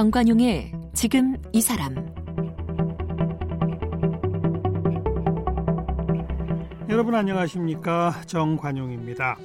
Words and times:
정관용의 0.00 0.72
지금 0.94 1.36
이 1.52 1.60
사람 1.60 1.94
여러분 6.88 7.14
안녕하십니까 7.14 8.22
정관용입니다. 8.24 9.36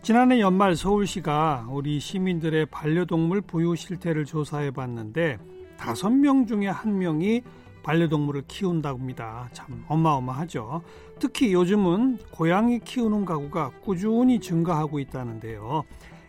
지난해 0.00 0.38
연말 0.38 0.76
서울시가 0.76 1.66
우리 1.68 1.98
시민들의 1.98 2.66
반려동물 2.66 3.40
부유 3.40 3.74
실태를 3.74 4.24
조사해 4.24 4.70
봤는데 4.70 5.38
다섯 5.76 6.10
명 6.10 6.46
중에 6.46 6.68
한 6.68 7.00
명이 7.00 7.42
반려동물을 7.82 8.44
키운다고 8.46 9.00
합니다. 9.00 9.48
참 9.52 9.84
어마어마하죠. 9.88 10.82
특히 11.18 11.52
요즘은 11.52 12.18
고양이 12.30 12.78
키우는 12.78 13.24
가구가 13.24 13.72
꾸준히 13.82 14.38
증가하고 14.38 15.00
있다는데요. 15.00 15.82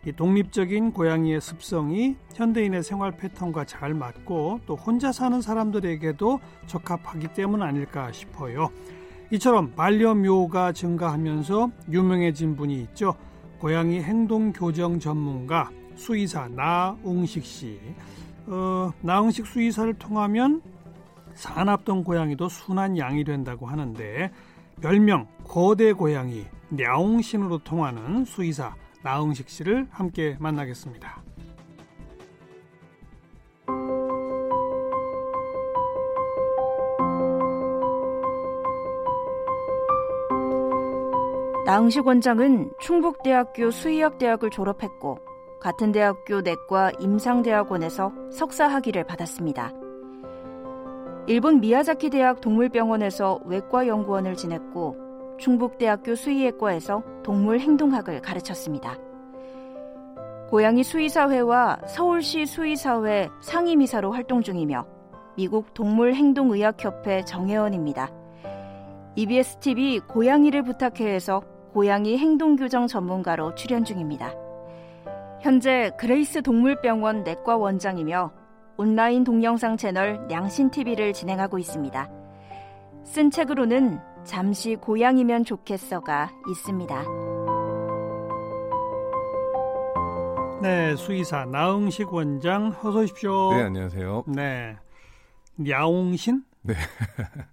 이 0.05 0.11
독립적인 0.11 0.91
고양이의 0.91 1.39
습성이 1.39 2.17
현대인의 2.33 2.83
생활 2.83 3.11
패턴과 3.11 3.65
잘 3.65 3.93
맞고 3.93 4.59
또 4.65 4.75
혼자 4.75 5.13
사는 5.13 5.41
사람들에게도 5.41 6.39
적합하기 6.67 7.29
때문 7.29 7.61
아닐까 7.61 8.11
싶어요. 8.11 8.69
이처럼 9.31 9.71
반려묘가 9.75 10.73
증가하면서 10.73 11.71
유명해진 11.89 12.55
분이 12.55 12.81
있죠. 12.81 13.15
고양이 13.59 14.01
행동 14.01 14.51
교정 14.51 14.99
전문가 14.99 15.69
수의사 15.95 16.49
나웅식 16.49 17.45
씨. 17.45 17.79
어, 18.45 18.91
나웅식 19.01 19.47
수의사를 19.47 19.93
통하면 19.93 20.61
산압동 21.33 22.03
고양이도 22.03 22.49
순한 22.49 22.97
양이 22.97 23.23
된다고 23.23 23.67
하는데 23.67 24.31
별명 24.81 25.27
거대 25.45 25.93
고양이 25.93 26.45
냐옹신으로 26.69 27.59
통하는 27.59 28.25
수의사 28.25 28.75
나웅식 29.03 29.49
씨를 29.49 29.87
함께 29.91 30.37
만나겠습니다. 30.39 31.21
나흥식 41.65 42.05
원장은 42.05 42.71
충북대학교 42.79 43.71
수의학대학을 43.71 44.49
졸업했고 44.49 45.17
같은 45.61 45.91
대학교 45.91 46.41
내과 46.41 46.91
임상대학원에서 46.99 48.11
석사 48.31 48.67
학위를 48.67 49.05
받았습니다. 49.05 49.71
일본 51.27 51.61
미야자키 51.61 52.09
대학 52.09 52.41
동물병원에서 52.41 53.39
외과 53.45 53.87
연구원을 53.87 54.35
지냈고 54.35 54.97
충북대학교 55.37 56.15
수의외과에서 56.15 57.03
동물 57.23 57.59
행동학을 57.59 58.21
가르쳤습니다. 58.21 58.97
고양이 60.49 60.83
수의사회와 60.83 61.79
서울시 61.87 62.45
수의사회 62.45 63.29
상임이사로 63.41 64.11
활동 64.11 64.41
중이며 64.41 64.85
미국 65.35 65.73
동물행동의학협회 65.73 67.25
정회원입니다. 67.25 68.11
EBS 69.15 69.57
TV 69.57 69.99
고양이를 69.99 70.63
부탁해에서 70.63 71.41
고양이 71.73 72.17
행동교정 72.17 72.87
전문가로 72.87 73.55
출연 73.55 73.83
중입니다. 73.83 74.33
현재 75.41 75.91
그레이스 75.97 76.41
동물병원 76.41 77.23
내과 77.23 77.57
원장이며 77.57 78.31
온라인 78.77 79.23
동영상 79.23 79.75
채널 79.75 80.27
냥신TV를 80.27 81.13
진행하고 81.13 81.57
있습니다. 81.57 82.09
쓴 83.03 83.29
책으로는 83.29 83.99
잠시 84.25 84.75
고양이면 84.75 85.45
좋겠어가 85.45 86.31
있습니다. 86.49 87.03
네, 90.61 90.95
수의사 90.95 91.45
나응식 91.45 92.13
원장 92.13 92.73
어서 92.83 92.99
오십시오. 92.99 93.53
네, 93.53 93.63
안녕하세요. 93.63 94.23
네. 94.27 94.77
야옹신? 95.67 96.43
네. 96.61 96.73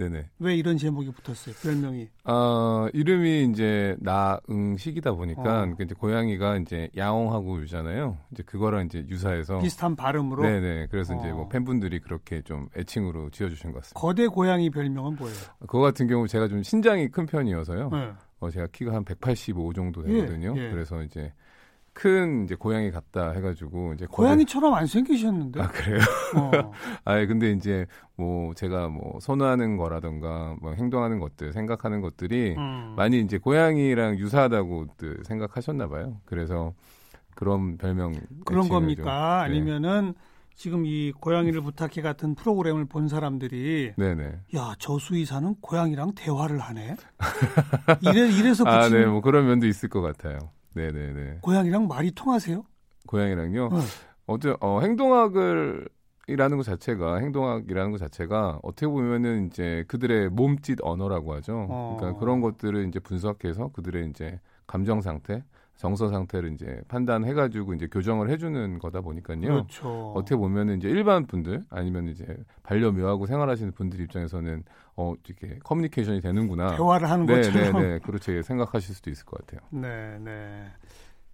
네네. 0.00 0.30
왜 0.38 0.56
이런 0.56 0.78
제목이 0.78 1.12
붙었어요? 1.12 1.54
별명이? 1.62 2.08
어, 2.24 2.88
이름이 2.94 3.50
이제 3.50 3.96
나응식이다 4.00 5.12
보니까 5.12 5.62
어. 5.62 5.74
그 5.76 5.82
이제 5.82 5.94
고양이가 5.94 6.56
이제 6.56 6.88
야옹하고 6.96 7.60
유잖아요. 7.60 8.16
이제 8.32 8.42
그거랑 8.42 8.86
이제 8.86 9.04
유사해서 9.06 9.58
비슷한 9.58 9.94
발음으로? 9.96 10.42
네네. 10.42 10.86
그래서 10.90 11.14
이제 11.14 11.28
어. 11.28 11.34
뭐 11.34 11.48
팬분들이 11.48 11.98
그렇게 12.00 12.40
좀 12.40 12.68
애칭으로 12.74 13.28
지어주신 13.28 13.72
것 13.72 13.82
같습니다. 13.82 14.00
거대 14.00 14.26
고양이 14.26 14.70
별명은 14.70 15.16
뭐예요? 15.16 15.36
그거 15.60 15.80
같은 15.80 16.06
경우 16.06 16.26
제가 16.26 16.48
좀 16.48 16.62
신장이 16.62 17.08
큰 17.08 17.26
편이어서요. 17.26 17.90
네. 17.90 18.12
어, 18.38 18.50
제가 18.50 18.68
키가 18.72 18.94
한 18.94 19.04
185 19.04 19.74
정도 19.74 20.02
되거든요. 20.02 20.54
예, 20.56 20.64
예. 20.64 20.70
그래서 20.70 21.02
이제 21.02 21.30
큰 22.00 22.44
이제 22.44 22.54
고양이 22.54 22.90
같다 22.90 23.32
해가지고 23.32 23.92
이제 23.92 24.06
고양이처럼 24.06 24.72
안 24.72 24.86
생기셨는데? 24.86 25.60
아 25.60 25.68
그래요? 25.68 26.00
어. 26.34 26.72
아 27.04 27.26
근데 27.26 27.52
이제 27.52 27.84
뭐 28.16 28.54
제가 28.54 28.88
뭐 28.88 29.20
선호하는 29.20 29.76
거라던가 29.76 30.56
뭐 30.62 30.72
행동하는 30.72 31.20
것들 31.20 31.52
생각하는 31.52 32.00
것들이 32.00 32.54
음. 32.56 32.94
많이 32.96 33.20
이제 33.20 33.36
고양이랑 33.36 34.16
유사하다고들 34.16 35.24
생각하셨나 35.26 35.88
봐요. 35.88 36.16
그래서 36.24 36.72
그런 37.34 37.76
별명 37.76 38.14
그런 38.46 38.70
겁니까? 38.70 39.44
좀, 39.44 39.52
네. 39.52 39.58
아니면은 39.58 40.14
지금 40.54 40.86
이 40.86 41.12
고양이를 41.12 41.60
부탁해 41.60 42.00
같은 42.00 42.34
프로그램을 42.34 42.86
본 42.86 43.08
사람들이 43.08 43.92
네네. 43.98 44.40
야, 44.56 44.74
저 44.78 44.98
수의사는 44.98 45.54
고양이랑 45.60 46.12
대화를 46.14 46.60
하네. 46.60 46.96
이래 48.00 48.26
이래서 48.30 48.64
아, 48.64 48.80
붙이는 48.80 49.00
네, 49.00 49.06
뭐 49.06 49.20
그런 49.20 49.46
면도 49.46 49.66
있을 49.66 49.90
것 49.90 50.00
같아요. 50.00 50.38
네네네. 50.74 51.38
고양이랑 51.42 51.88
말이 51.88 52.10
통하세요? 52.12 52.62
고양이랑요. 53.06 53.66
어. 53.66 53.80
어제 54.26 54.54
어, 54.60 54.80
행동학을 54.80 55.88
이라는 56.28 56.56
것 56.56 56.62
자체가 56.62 57.16
행동학이라는 57.16 57.90
것 57.90 57.98
자체가 57.98 58.60
어떻게 58.62 58.86
보면은 58.86 59.46
이제 59.46 59.84
그들의 59.88 60.28
몸짓 60.30 60.78
언어라고 60.82 61.34
하죠. 61.34 61.66
어. 61.68 61.96
그러니까 61.98 62.20
그런 62.20 62.40
것들을 62.40 62.86
이제 62.86 63.00
분석해서 63.00 63.68
그들의 63.72 64.08
이제 64.10 64.40
감정 64.66 65.00
상태, 65.00 65.42
정서 65.80 66.08
상태를 66.08 66.52
이제 66.52 66.78
판단해 66.88 67.32
가지고 67.32 67.72
이제 67.72 67.86
교정을 67.86 68.28
해 68.28 68.36
주는 68.36 68.78
거다 68.78 69.00
보니까요. 69.00 69.40
그렇죠. 69.40 70.12
어떻게 70.14 70.36
보면은 70.36 70.76
이제 70.76 70.90
일반 70.90 71.26
분들 71.26 71.64
아니면 71.70 72.06
이제 72.08 72.26
반려묘하고 72.64 73.24
생활하시는 73.24 73.72
분들 73.72 73.98
입장에서는 74.02 74.62
어 74.96 75.14
이렇게 75.26 75.58
커뮤니케이션이 75.64 76.20
되는구나. 76.20 76.76
대화를 76.76 77.08
하는 77.08 77.24
것처럼. 77.24 77.72
네 77.72 77.80
네 77.80 77.88
네 77.94 77.98
그렇게 78.00 78.42
생각하실 78.42 78.94
수도 78.94 79.08
있을 79.10 79.24
것 79.24 79.38
같아요. 79.46 79.66
네, 79.70 80.18
네. 80.22 80.66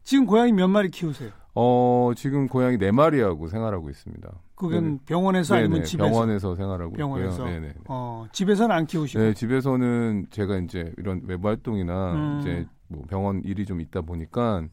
지금 0.05 0.27
고양이 0.27 0.53
몇 0.53 0.69
마리 0.69 0.91
키우세요? 0.93 1.31
어 1.57 2.13
지금 2.15 2.47
고양이 2.47 2.79
네 2.79 2.93
마리하고 2.93 3.49
생활하고 3.49 3.91
있습니다. 3.91 4.31
그건 4.55 4.85
네네. 4.85 4.99
병원에서 5.07 5.55
네네, 5.57 5.65
아니면 5.67 5.85
집에서? 5.85 6.09
병원에서 6.09 6.55
생활하고 6.55 6.93
병원에서. 6.93 7.33
있고요. 7.49 7.61
네네. 7.61 7.75
어, 7.89 8.27
집에서는 8.31 8.75
안 8.77 8.87
키우시고. 8.87 9.21
네, 9.21 9.35
집에서는 9.35 10.27
제가 10.31 10.59
이제 10.59 10.93
이런 10.99 11.23
외부 11.25 11.49
활동이나 11.49 12.15
음. 12.15 12.39
이제 12.41 12.67
뭐 12.89 13.03
병원 13.09 13.43
일이 13.45 13.65
좀 13.65 13.81
있다 13.81 14.03
보니까 14.03 14.67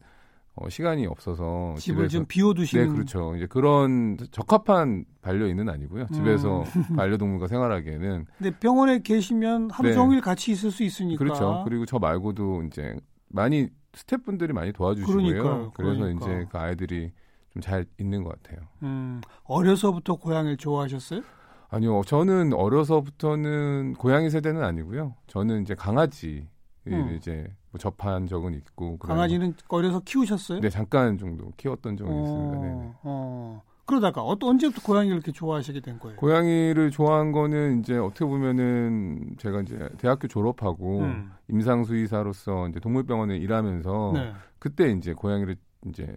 어, 0.56 0.68
시간이 0.68 1.06
없어서 1.06 1.74
집을 1.78 2.04
집에서 2.04 2.08
좀 2.08 2.26
비워두시는. 2.26 2.86
네, 2.86 2.92
그렇죠. 2.92 3.34
이제 3.36 3.46
그런 3.46 4.16
적합한 4.30 5.04
반려인은 5.20 5.68
아니고요. 5.68 6.06
집에서 6.12 6.62
음. 6.62 6.64
반려동물과 6.96 7.48
생활하기에는 7.48 8.26
근데 8.38 8.58
병원에 8.58 9.00
계시면 9.00 9.70
하루 9.70 9.88
네. 9.88 9.94
종일 9.94 10.20
같이 10.20 10.52
있을 10.52 10.70
수 10.70 10.84
있으니까. 10.84 11.18
그렇죠. 11.18 11.62
그리고 11.64 11.86
저 11.86 11.98
말고도 11.98 12.64
이제 12.64 12.96
많이 13.28 13.68
스태프분들이 13.94 14.52
많이 14.52 14.72
도와주시고요. 14.72 15.16
그러니까요. 15.16 15.72
그래서 15.74 16.00
그러니까. 16.00 16.24
이제 16.26 16.46
그 16.50 16.58
아이들이 16.58 17.12
좀 17.54 17.62
잘 17.62 17.86
있는 17.98 18.24
것 18.24 18.42
같아요. 18.42 18.66
음, 18.82 19.20
어려서부터 19.44 20.16
고양이를 20.16 20.56
좋아하셨어요? 20.56 21.22
아니요, 21.70 22.02
저는 22.06 22.52
어려서부터는 22.52 23.94
고양이 23.94 24.30
세대는 24.30 24.62
아니고요. 24.62 25.14
저는 25.28 25.62
이제 25.62 25.74
강아지 25.74 26.48
음. 26.88 27.14
이제 27.16 27.46
뭐 27.74 27.78
접한 27.78 28.28
적은 28.28 28.54
있고 28.54 28.98
강아지는 28.98 29.52
어려서 29.66 29.98
키우셨어요? 29.98 30.60
네 30.60 30.70
잠깐 30.70 31.18
정도 31.18 31.50
키웠던 31.56 31.96
적은 31.96 32.22
있습니다. 32.22 32.60
네. 32.60 32.92
어, 33.02 33.62
그러다가 33.84 34.22
어, 34.22 34.36
언제부터 34.40 34.80
고양이를 34.80 35.16
이렇게 35.16 35.32
좋아하시게 35.32 35.80
된 35.80 35.98
거예요? 35.98 36.16
고양이를 36.16 36.92
좋아한 36.92 37.32
거는 37.32 37.80
이제 37.80 37.98
어떻게 37.98 38.24
보면은 38.24 39.34
제가 39.38 39.62
이제 39.62 39.88
대학교 39.98 40.28
졸업하고 40.28 41.00
음. 41.00 41.32
임상수의사로서 41.48 42.68
이제 42.68 42.78
동물병원에 42.78 43.36
일하면서 43.38 44.12
네. 44.14 44.32
그때 44.60 44.92
이제 44.92 45.12
고양이를 45.12 45.56
이제 45.88 46.14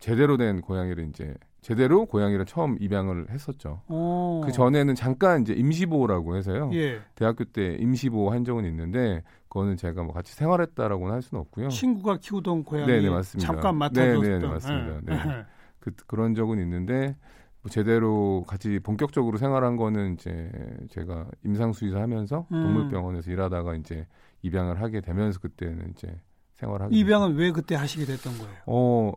제대로 0.00 0.36
된 0.36 0.60
고양이를 0.60 1.08
이제 1.08 1.34
제대로 1.60 2.06
고양이를 2.06 2.46
처음 2.46 2.76
입양을 2.80 3.30
했었죠. 3.30 3.82
어. 3.88 4.42
그 4.44 4.52
전에는 4.52 4.94
잠깐 4.94 5.42
이제 5.42 5.52
임시보호라고 5.54 6.36
해서요. 6.36 6.70
예. 6.74 7.00
대학교 7.14 7.44
때 7.44 7.76
임시보호 7.80 8.30
한 8.30 8.44
적은 8.44 8.64
있는데 8.64 9.22
그거는 9.48 9.76
제가 9.76 10.02
뭐 10.02 10.12
같이 10.12 10.34
생활했다라고는 10.34 11.12
할 11.12 11.22
수는 11.22 11.40
없고요. 11.42 11.68
친구가 11.68 12.18
키우던 12.18 12.64
고양이 12.64 12.86
네네 12.86 13.10
맞습니다. 13.10 13.46
잠깐 13.52 13.76
맡아줬던. 13.76 14.22
네네 14.22 14.46
맞습니다. 14.46 14.94
예. 15.08 15.14
네. 15.14 15.44
그 15.80 15.90
그런 16.06 16.34
적은 16.34 16.60
있는데 16.60 17.16
뭐 17.62 17.70
제대로 17.70 18.44
같이 18.46 18.78
본격적으로 18.78 19.36
생활한 19.36 19.76
거는 19.76 20.14
이제 20.14 20.50
제가 20.90 21.26
임상수의사 21.44 22.00
하면서 22.00 22.46
음. 22.52 22.62
동물병원에서 22.62 23.30
일하다가 23.32 23.74
이제 23.74 24.06
입양을 24.42 24.80
하게 24.80 25.00
되면서 25.00 25.40
그때는 25.40 25.90
이제 25.90 26.20
생활하게 26.54 26.96
입양은 26.96 27.34
왜 27.34 27.50
그때 27.50 27.74
하시게 27.74 28.04
됐던 28.04 28.34
거예요? 28.34 28.48
됐어요. 28.48 28.62
어 28.66 29.12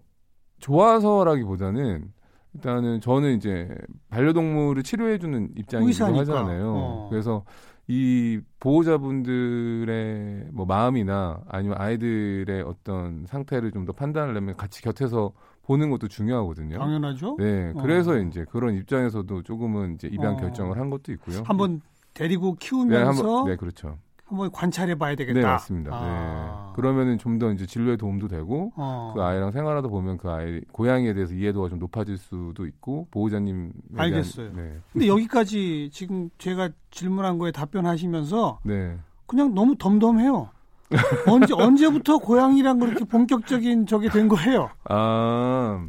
좋아서라기보다는 0.59 2.13
일단은 2.53 3.00
저는 3.01 3.36
이제 3.38 3.69
반려동물을 4.09 4.83
치료해주는 4.83 5.51
입장이기도. 5.57 6.06
하잖아요. 6.19 6.74
어. 6.75 7.07
그래서 7.09 7.44
이 7.88 8.39
보호자분들의 8.59 10.48
뭐 10.51 10.65
마음이나 10.65 11.42
아니면 11.48 11.77
아이들의 11.80 12.62
어떤 12.63 13.25
상태를 13.25 13.71
좀 13.71 13.86
더 13.86 13.94
판단하려면 13.94 14.56
같이 14.56 14.81
곁에서 14.83 15.31
보는 15.63 15.89
것도 15.89 16.07
중요하거든요. 16.07 16.77
당연하죠. 16.77 17.36
네, 17.39 17.71
어. 17.75 17.81
그래서 17.81 18.18
이제 18.19 18.45
그런 18.51 18.75
입장에서도 18.75 19.42
조금은 19.44 19.95
이제 19.95 20.07
입양 20.12 20.33
어. 20.36 20.38
결정을 20.38 20.77
한 20.77 20.89
것도 20.89 21.12
있고요. 21.13 21.42
한번 21.45 21.81
데리고 22.13 22.56
네, 22.59 22.68
키우면서 22.68 23.24
한번 23.24 23.45
네, 23.45 23.56
그렇죠. 23.56 23.98
한번 24.31 24.50
관찰해 24.51 24.95
봐야 24.95 25.13
되겠다. 25.16 25.39
네, 25.39 25.45
맞습니다. 25.45 25.92
아. 25.94 26.66
네. 26.68 26.74
그러면은 26.75 27.18
좀 27.18 27.42
더 27.42 27.51
이제 27.51 27.66
진로에 27.66 27.98
도움도 27.98 28.28
되고 28.28 28.72
어. 28.75 29.13
그 29.16 29.22
아이랑 29.24 29.51
생활하다 29.51 29.88
보면 29.88 30.18
그 30.18 30.30
아이 30.30 30.62
고양이에 30.72 31.13
대해서 31.13 31.33
이해도가 31.33 31.69
좀 31.69 31.80
높아질 31.80 32.18
수도 32.18 32.68
있고 32.68 33.07
보호자님 33.10 33.72
알겠어요. 33.98 34.51
네. 34.54 34.78
근데 34.94 35.07
여기까지 35.07 35.89
지금 35.92 36.30
제가 36.38 36.69
질문한 36.92 37.39
거에 37.39 37.51
답변하시면서 37.51 38.60
네. 38.63 38.95
그냥 39.25 39.56
너무 39.56 39.75
덤덤해요. 39.75 40.50
언제 41.27 41.54
언제부터 41.56 42.19
고양이랑 42.19 42.77
그렇게 42.80 43.06
본격적인 43.06 43.88
저게 43.88 44.10
된 44.10 44.27
거예요? 44.27 44.69
아. 44.89 45.84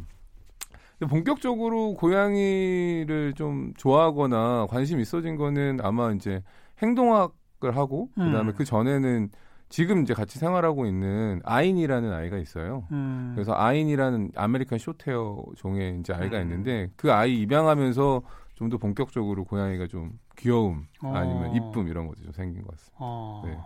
본격적으로 1.07 1.93
고양이를 1.95 3.33
좀 3.35 3.73
좋아하거나 3.75 4.67
관심 4.69 4.99
있어진 5.01 5.35
거는 5.35 5.79
아마 5.83 6.11
이제 6.13 6.41
행동학 6.81 7.33
을 7.63 7.77
하고 7.77 8.09
그다음에 8.15 8.51
음. 8.51 8.53
그 8.55 8.65
전에는 8.65 9.29
지금 9.69 10.03
이제 10.03 10.13
같이 10.13 10.37
생활하고 10.37 10.85
있는 10.85 11.41
아인이라는 11.45 12.11
아이가 12.11 12.37
있어요. 12.37 12.87
음. 12.91 13.31
그래서 13.33 13.53
아인이라는 13.55 14.31
American 14.35 14.77
Shorthair 14.77 15.43
종의 15.55 15.99
이제 15.99 16.13
아이가 16.13 16.37
음. 16.37 16.43
있는데 16.43 16.89
그 16.95 17.11
아이 17.11 17.41
입양하면서 17.41 18.21
좀 18.55 18.69
더 18.69 18.77
본격적으로 18.77 19.43
고양이가 19.43 19.87
좀 19.87 20.17
귀여움 20.37 20.85
어. 21.01 21.13
아니면 21.13 21.55
이쁨 21.55 21.87
이런 21.87 22.07
것도 22.07 22.21
좀 22.23 22.31
생긴 22.31 22.63
것 22.63 22.71
같습니다. 22.71 22.97
어. 22.99 23.41
네. 23.45 23.57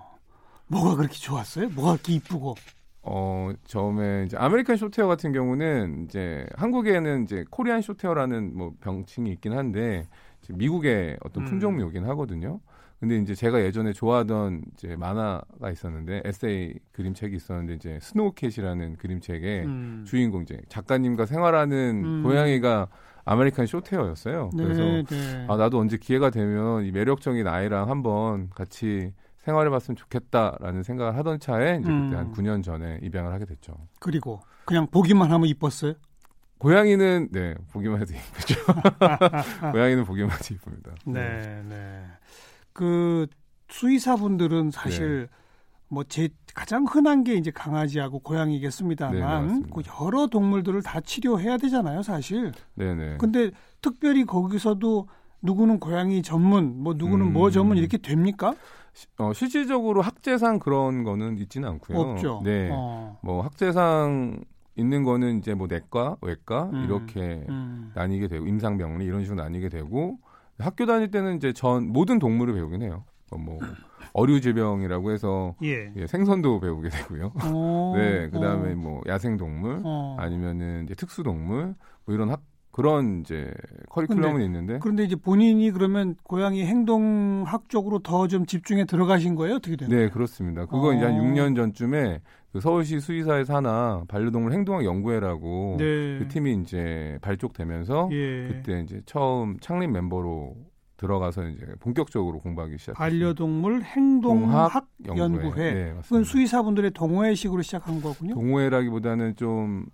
뭐가 0.67 0.95
그렇게 0.95 1.13
좋았어요? 1.15 1.69
뭐가 1.69 1.91
그렇게 1.93 2.13
이쁘고? 2.13 2.55
어, 3.03 3.51
처음에 3.65 4.23
이제 4.25 4.35
American 4.37 4.75
Shorthair 4.75 5.07
같은 5.07 5.31
경우는 5.31 6.05
이제 6.05 6.45
한국에는 6.55 7.23
이제 7.23 7.45
Korean 7.49 7.81
Shorthair라는 7.81 8.57
뭐 8.57 8.73
별칭이 8.81 9.31
있긴 9.31 9.53
한데 9.53 10.07
미국의 10.49 11.17
어떤 11.23 11.43
음. 11.43 11.49
품종묘긴 11.49 12.05
하거든요. 12.05 12.59
근데 12.99 13.17
이제 13.17 13.35
제가 13.35 13.61
예전에 13.61 13.93
좋아하던 13.93 14.63
이제 14.73 14.95
만화가 14.95 15.69
있었는데 15.71 16.23
에세이 16.25 16.73
그림책이 16.93 17.35
있었는데 17.35 17.75
이제 17.75 17.99
스노우캣이라는 18.01 18.97
그림책의 18.97 19.65
음. 19.65 20.03
주인공 20.07 20.41
이제 20.41 20.59
작가님과 20.67 21.27
생활하는 21.27 22.03
음. 22.03 22.23
고양이가 22.23 22.87
American 23.25 23.67
Shorthair였어요. 23.67 24.49
그래서 24.57 24.81
네, 24.81 25.03
네. 25.03 25.45
아 25.47 25.57
나도 25.57 25.77
언제 25.79 25.97
기회가 25.97 26.29
되면 26.31 26.85
이 26.85 26.91
매력적인 26.91 27.45
아이랑 27.45 27.89
한번 27.89 28.49
같이 28.55 29.11
생활해봤으면 29.39 29.95
좋겠다라는 29.95 30.83
생각을 30.83 31.15
하던 31.17 31.39
차에 31.39 31.79
이제 31.81 31.89
음. 31.89 32.05
그때 32.05 32.15
한 32.15 32.33
9년 32.33 32.63
전에 32.63 32.99
입양을 33.03 33.31
하게 33.31 33.45
됐죠. 33.45 33.73
그리고 33.99 34.41
그냥 34.65 34.87
보기만 34.87 35.31
하면 35.31 35.47
이뻤어요? 35.47 35.93
고양이는 36.57 37.29
네 37.31 37.53
보기만 37.71 38.01
해도 38.01 38.13
이쁘죠. 38.13 38.55
고양이는 39.71 40.03
보기만 40.05 40.31
해도 40.31 40.53
이쁩니다. 40.53 40.91
네, 41.05 41.61
네. 41.67 42.03
그 42.77 43.25
수의사분들은 43.69 44.69
사실 44.69 45.27
네. 45.31 45.37
뭐 45.89 46.12
이제 46.12 46.29
가장 46.53 46.85
흔한 46.85 47.23
게 47.23 47.33
이제 47.33 47.49
강아지하고 47.49 48.19
네, 48.19 48.23
고양이겠습니다만 48.23 49.19
맞습니다. 49.19 49.69
그 49.73 49.81
여러 49.99 50.27
동물들을 50.27 50.83
다 50.83 51.01
치료해야 51.01 51.57
되잖아요, 51.57 52.03
사실. 52.03 52.51
네 52.75 52.93
네. 52.93 53.17
근데 53.17 53.49
특별히 53.81 54.25
거기서도 54.25 55.07
누구는 55.41 55.79
고양이 55.79 56.21
전문, 56.21 56.83
뭐 56.83 56.93
누구는 56.93 57.33
뭐 57.33 57.47
음. 57.47 57.51
전문 57.51 57.77
이렇게 57.77 57.97
됩니까? 57.97 58.53
어, 59.17 59.33
실질적으로 59.33 60.03
학제상 60.03 60.59
그런 60.59 61.03
거는 61.03 61.39
있지는 61.39 61.69
않고요. 61.69 61.97
없죠. 61.97 62.41
네. 62.43 62.69
어. 62.71 63.17
뭐 63.23 63.41
학제상 63.41 64.39
있는 64.75 65.03
거는 65.03 65.39
이제 65.39 65.55
뭐 65.55 65.65
내과, 65.65 66.17
외과 66.21 66.65
음. 66.65 66.83
이렇게 66.83 67.43
음. 67.49 67.91
나뉘게 67.95 68.27
되고 68.27 68.45
임상병리 68.45 69.03
이런 69.03 69.23
식으로 69.23 69.41
나뉘게 69.41 69.69
되고 69.69 70.19
학교 70.59 70.85
다닐 70.85 71.11
때는 71.11 71.37
이제 71.37 71.53
전 71.53 71.87
모든 71.91 72.19
동물을 72.19 72.53
배우긴 72.53 72.81
해요. 72.81 73.03
어, 73.31 73.37
뭐 73.37 73.59
어류질병이라고 74.13 75.11
해서 75.11 75.55
예. 75.63 75.91
예, 75.95 76.07
생선도 76.07 76.59
배우게 76.59 76.89
되고요. 76.89 77.33
어, 77.43 77.93
네, 77.97 78.29
그다음에 78.29 78.71
어, 78.73 78.75
뭐 78.75 79.01
야생 79.07 79.37
동물 79.37 79.81
어. 79.83 80.15
아니면은 80.19 80.83
이제 80.85 80.95
특수 80.95 81.23
동물 81.23 81.75
뭐 82.05 82.15
이런 82.15 82.29
학 82.29 82.41
그런 82.71 83.21
이제 83.21 83.51
커리큘럼은 83.89 84.43
있는데 84.45 84.77
그런데 84.79 85.03
이제 85.03 85.15
본인이 85.15 85.71
그러면 85.71 86.15
고양이 86.23 86.63
행동학 86.63 87.69
쪽으로 87.69 87.99
더 87.99 88.27
좀 88.27 88.45
집중해 88.45 88.85
들어가신 88.85 89.35
거예요? 89.35 89.55
어떻게 89.55 89.75
되는 89.75 89.95
네, 89.97 90.09
그렇습니다. 90.09 90.65
그거 90.65 90.93
이제 90.93 91.03
한 91.05 91.15
어. 91.15 91.23
6년 91.23 91.55
전쯤에 91.55 92.21
그 92.57 92.61
서울시 92.61 92.99
수의사의 92.99 93.45
산하 93.45 94.03
반려동물 94.07 94.51
행동학 94.51 94.83
연구회라고 94.83 95.75
네. 95.77 96.17
그 96.17 96.27
팀이 96.27 96.55
이제 96.63 97.19
발족되면서 97.21 98.09
예. 98.11 98.47
그때 98.47 98.81
이제 98.81 98.99
처음 99.05 99.59
창립 99.59 99.91
멤버로 99.91 100.55
들어가서 100.97 101.49
이제 101.49 101.67
본격적으로 101.79 102.39
공부하기 102.39 102.79
시작했습니다. 102.79 102.97
반려동물 102.99 103.83
행동학 103.83 104.87
연구회. 105.05 105.71
네, 105.71 105.83
그건 105.83 105.95
맞습니다. 105.97 106.31
수의사분들의 106.31 106.91
동호회식으로 106.91 107.61
시작한 107.61 108.01
거군요. 108.01 108.33
동호회라기보다는 108.33 109.35
좀 109.35 109.85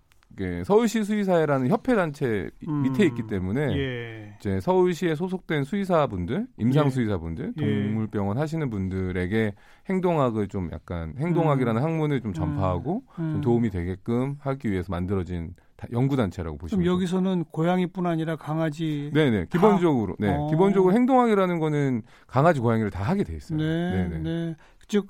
서울시 0.66 1.04
수의사회라는 1.04 1.68
협회 1.70 1.96
단체 1.96 2.50
음. 2.68 2.82
밑에 2.84 3.06
있기 3.06 3.28
때문에 3.28 3.62
예. 3.78 4.36
이제 4.40 4.60
서울시에 4.60 5.16
소속된 5.16 5.64
수의사분들, 5.64 6.48
임상 6.58 6.88
예. 6.88 6.90
수의사분들, 6.90 7.54
예. 7.62 7.84
동물병원 7.84 8.38
하시는 8.38 8.70
분들에게 8.70 9.54
행동학을 9.90 10.48
좀 10.48 10.70
약간 10.72 11.14
행동학이라는 11.20 11.82
학문을 11.82 12.22
좀 12.22 12.34
전파하고 12.34 13.04
음. 13.20 13.32
좀 13.34 13.42
도움이 13.42 13.70
되게끔 13.70 14.36
하기 14.40 14.72
위해서 14.72 14.92
만들어진 14.92 15.54
다- 15.76 15.88
연구 15.92 16.16
단체라고 16.16 16.58
보시면 16.58 16.84
그럼. 16.84 16.96
여기서는 16.96 17.44
고양이뿐 17.52 18.06
아니라 18.06 18.36
강아지. 18.36 19.12
네네 19.14 19.48
기본적으로 19.52 20.16
네 20.20 20.30
어. 20.36 20.48
기본적으로 20.50 20.94
행동학이라는 20.94 21.60
거는 21.60 22.02
강아지 22.28 22.60
고양이를 22.60 22.90
다 22.90 23.04
하게 23.04 23.24
돼 23.24 23.36
있어요. 23.36 23.58
네, 23.60 24.08
네네 24.10 24.20
네. 24.20 24.56
즉 24.88 25.08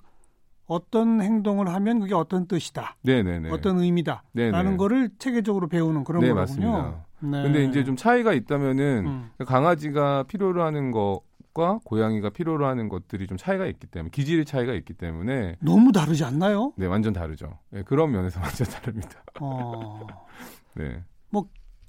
어떤 0.65 1.22
행동을 1.22 1.67
하면 1.67 2.00
그게 2.00 2.13
어떤 2.13 2.48
뜻이다, 2.48 2.96
네네네. 3.01 3.50
어떤 3.51 3.79
의미다라는 3.79 4.24
네네. 4.34 4.77
거를 4.77 5.10
체계적으로 5.20 5.67
배우는 5.67 6.03
그런 6.03 6.22
네 6.22 6.29
거군요. 6.29 6.41
맞습니다. 6.41 7.05
네. 7.20 7.41
근데 7.43 7.65
이제 7.65 7.84
좀 7.84 7.96
차이가 7.96 8.34
있다면은 8.34 9.05
음. 9.05 9.46
강아지가 9.46 10.24
필요로 10.24 10.63
하는 10.63 10.91
것과 10.91 11.79
고양이가 11.84 12.29
필요로 12.32 12.65
하는 12.65 12.89
것들이 12.89 13.27
좀 13.27 13.38
차이가 13.38 13.65
있기 13.65 13.88
때문에 13.88 14.10
기질의 14.12 14.46
차이가 14.46 14.74
있기 14.74 14.93
때문에 14.93 15.58
너무 15.62 15.91
다르지 15.91 16.24
않나요? 16.24 16.74
네 16.77 16.86
완전 16.86 17.13
다르죠. 17.13 17.60
네, 17.70 17.84
그런 17.84 18.12
면에서 18.12 18.39
완전 18.41 18.67
다릅니다. 18.67 19.24
어, 19.39 20.08
네. 20.75 21.03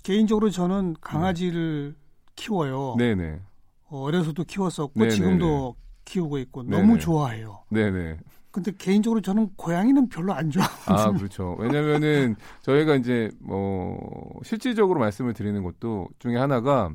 개인적으로 0.05 0.51
저는 0.51 0.97
강아지를 1.01 1.97
키워요. 2.37 2.95
네네. 2.99 3.41
어, 3.89 4.03
어려서도 4.03 4.45
키웠었고 4.45 4.93
네네네. 5.01 5.15
지금도 5.15 5.77
키우고 6.05 6.39
있고 6.39 6.63
네네. 6.63 6.77
너무 6.77 6.99
좋아해요. 6.99 7.65
네네. 7.71 8.19
근데 8.55 8.71
개인적으로 8.71 9.21
저는 9.21 9.51
고양이는 9.57 10.09
별로 10.09 10.33
안 10.33 10.49
좋아. 10.49 10.65
아, 10.87 11.11
그렇죠. 11.11 11.57
왜냐면은 11.59 12.37
저희가 12.63 12.95
이제 12.95 13.29
뭐 13.41 13.99
실질적으로 14.45 15.01
말씀을 15.01 15.35
드리는 15.35 15.61
것도 15.65 16.07
중에 16.21 16.37
하나가 16.37 16.93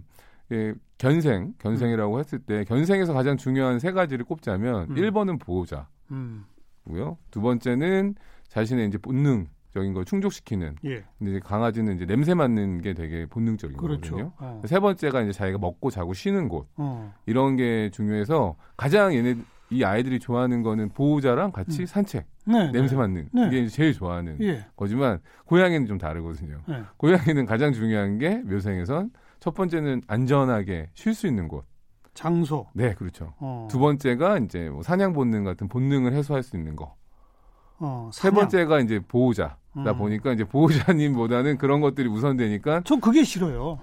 예, 0.53 0.73
견생, 0.97 1.53
견생이라고 1.59 2.17
했을 2.19 2.39
때 2.39 2.63
견생에서 2.63 3.11
가장 3.11 3.35
중요한 3.35 3.77
세 3.79 3.91
가지를 3.91 4.23
꼽자면 4.23 4.91
음. 4.91 4.95
1번은 4.95 5.37
보호자고요. 5.37 5.87
음, 6.11 6.45
두 7.29 7.41
번째는 7.41 8.15
자신의 8.47 8.87
이제 8.87 8.97
본능적인 8.97 9.93
걸 9.93 10.05
충족시키는. 10.05 10.77
예, 10.85 11.03
근데 11.17 11.31
이제 11.31 11.39
강아지는 11.43 11.97
이제 11.97 12.05
냄새 12.05 12.35
맡는 12.35 12.79
게 12.79 12.93
되게 12.93 13.25
본능적인 13.25 13.75
그렇죠. 13.75 14.15
거거든요. 14.15 14.31
어, 14.37 14.61
세 14.65 14.79
번째가 14.79 15.23
이제 15.23 15.33
자기가 15.33 15.57
먹고 15.57 15.89
자고 15.89 16.13
쉬는 16.13 16.47
곳. 16.47 16.69
어, 16.77 17.13
이런 17.25 17.57
게 17.57 17.89
중요해서 17.91 18.55
가장 18.77 19.13
얘네 19.13 19.35
이 19.71 19.83
아이들이 19.83 20.19
좋아하는 20.19 20.63
거는 20.63 20.89
보호자랑 20.89 21.51
같이 21.51 21.81
음. 21.81 21.85
산책, 21.85 22.25
네, 22.45 22.71
냄새 22.71 22.95
네. 22.95 23.01
맡는 23.01 23.29
네. 23.31 23.47
이게 23.47 23.67
제일 23.67 23.93
좋아하는 23.93 24.37
예, 24.41 24.65
거지만 24.75 25.19
고양이는 25.45 25.85
좀 25.85 25.97
다르거든요. 25.97 26.61
네. 26.67 26.81
고양이는 26.97 27.45
가장 27.45 27.71
중요한 27.73 28.17
게 28.17 28.37
묘생에선 28.37 29.11
첫 29.39 29.53
번째는 29.53 30.01
안전하게 30.07 30.89
쉴 30.93 31.13
수 31.13 31.27
있는 31.27 31.47
곳. 31.47 31.65
장소. 32.15 32.67
네, 32.73 32.93
그렇죠. 32.95 33.33
어, 33.37 33.67
두 33.69 33.79
번째가 33.79 34.39
이제 34.39 34.69
뭐 34.69 34.81
사냥 34.81 35.13
본능 35.13 35.43
같은 35.43 35.69
본능을 35.69 36.13
해소할 36.13 36.43
수 36.43 36.57
있는 36.57 36.75
거. 36.75 36.95
어, 37.77 38.09
세. 38.11 38.29
번째가 38.31 38.79
이제 38.81 38.99
보호자 38.99 39.55
다 39.75 39.91
음. 39.91 39.97
보니까 39.97 40.33
이제 40.33 40.43
보호자님보다는 40.43 41.57
그런 41.57 41.79
것들이 41.79 42.07
우선되니까. 42.09 42.81
전 42.85 42.99
그게 42.99 43.23
싫어요. 43.23 43.79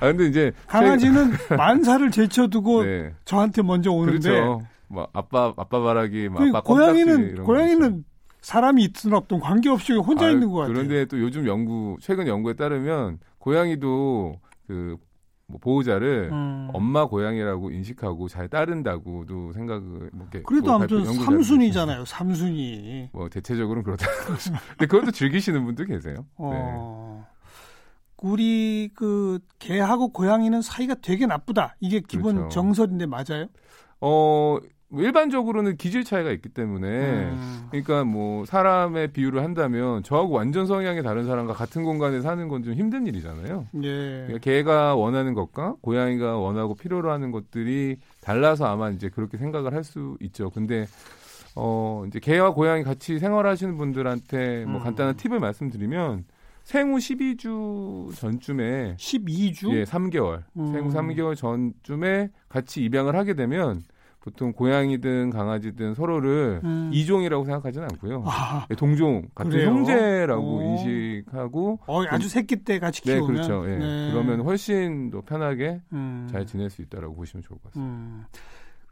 아 0.00 0.06
근데 0.06 0.26
이제 0.26 0.52
강아지는 0.66 1.30
만사를 1.56 2.10
제쳐두고 2.10 2.84
네, 2.84 3.14
저한테 3.24 3.62
먼저 3.62 3.90
오는데 3.92 4.30
그렇죠. 4.30 4.62
뭐 4.88 5.08
아빠 5.12 5.52
아빠 5.56 5.80
바라기, 5.80 6.28
뭐그 6.28 6.48
아빠 6.48 6.60
고양이는 6.62 7.36
거 7.36 7.42
고양이는 7.44 8.04
사람이 8.40 8.82
있든 8.84 9.12
없든 9.12 9.40
관계없이 9.40 9.92
혼자 9.92 10.26
아, 10.26 10.30
있는 10.30 10.50
것 10.50 10.58
같아요. 10.58 10.74
그런데 10.74 11.04
또 11.04 11.20
요즘 11.20 11.46
연구 11.46 11.96
최근 12.00 12.26
연구에 12.26 12.54
따르면 12.54 13.18
고양이도 13.38 14.40
그 14.66 14.96
뭐 15.48 15.58
보호자를 15.60 16.28
음. 16.30 16.68
엄마 16.74 17.06
고양이라고 17.06 17.70
인식하고 17.70 18.28
잘 18.28 18.48
따른다고도 18.48 19.52
생각을 19.54 20.10
뭐 20.12 20.26
이렇게 20.30 20.42
그래도 20.42 20.66
뭐 20.66 20.74
아무튼 20.74 21.04
삼순이잖아요. 21.06 22.04
삼순이. 22.04 23.08
뭐 23.12 23.28
대체적으로는 23.30 23.82
그렇다는 23.82 24.14
거죠. 24.28 24.52
근데 24.76 24.86
그것도 24.86 25.10
즐기시는 25.10 25.64
분도 25.64 25.84
계세요. 25.86 26.14
네. 26.16 26.24
어. 26.36 27.26
우리 28.18 28.90
그 28.94 29.38
개하고 29.58 30.08
고양이는 30.08 30.60
사이가 30.60 30.96
되게 31.00 31.24
나쁘다. 31.24 31.76
이게 31.80 32.00
기본 32.00 32.36
그렇죠. 32.36 32.50
정설인데 32.54 33.06
맞아요? 33.06 33.46
어, 34.00 34.58
뭐 34.60 34.60
일반적으로는 34.90 35.76
기질 35.76 36.02
차이가 36.04 36.30
있기 36.30 36.48
때문에 36.48 36.88
음. 36.88 37.62
그러니까 37.70 38.04
뭐 38.04 38.44
사람의 38.46 39.12
비유를 39.12 39.42
한다면 39.42 40.02
저하고 40.02 40.30
완전 40.34 40.66
성향이 40.66 41.02
다른 41.02 41.26
사람과 41.26 41.52
같은 41.52 41.84
공간에 41.84 42.20
사는 42.20 42.48
건 42.48 42.62
좀 42.62 42.74
힘든 42.74 43.06
일이잖아요. 43.06 43.66
예. 43.82 43.88
그러니까 44.26 44.38
개가 44.38 44.94
원하는 44.96 45.34
것과 45.34 45.76
고양이가 45.82 46.38
원하고 46.38 46.74
필요로 46.74 47.10
하는 47.12 47.30
것들이 47.30 47.96
달라서 48.20 48.66
아마 48.66 48.90
이제 48.90 49.08
그렇게 49.10 49.36
생각을 49.38 49.74
할 49.74 49.84
수 49.84 50.16
있죠. 50.20 50.50
근데 50.50 50.86
어 51.54 52.04
이제 52.08 52.18
개와 52.18 52.52
고양이 52.54 52.82
같이 52.82 53.18
생활하시는 53.18 53.76
분들한테 53.76 54.64
뭐 54.66 54.78
음. 54.80 54.84
간단한 54.84 55.16
팁을 55.16 55.38
말씀드리면 55.38 56.24
생후 56.64 56.98
12주 56.98 58.14
전쯤에 58.16 58.96
12주? 58.98 59.70
예, 59.72 59.84
3개월. 59.84 60.42
음. 60.56 60.72
생후 60.72 60.90
3개월 60.90 61.36
전쯤에 61.36 62.30
같이 62.48 62.82
입양을 62.84 63.14
하게 63.16 63.34
되면 63.34 63.82
보통 64.20 64.52
고양이든 64.52 65.30
강아지든 65.30 65.94
서로를 65.94 66.60
음. 66.64 66.90
이종이라고 66.92 67.44
생각하지는 67.44 67.88
않고요. 67.92 68.24
아, 68.26 68.66
예, 68.70 68.74
동종 68.74 69.28
같은 69.34 69.50
그래요? 69.50 69.68
형제라고 69.68 70.42
오. 70.42 70.62
인식하고 70.62 71.78
어, 71.86 72.04
아주 72.08 72.28
새끼 72.28 72.56
때 72.56 72.78
같이 72.78 73.02
네, 73.02 73.14
키우면 73.14 73.34
그렇죠. 73.34 73.64
예. 73.70 73.78
네. 73.78 74.10
그러면 74.10 74.40
훨씬 74.40 75.10
더 75.10 75.20
편하게 75.20 75.80
음. 75.92 76.26
잘 76.30 76.44
지낼 76.46 76.68
수 76.68 76.82
있다라고 76.82 77.14
보시면 77.14 77.42
좋을 77.42 77.58
것 77.58 77.70
같습니다. 77.70 77.92
음. 77.92 78.24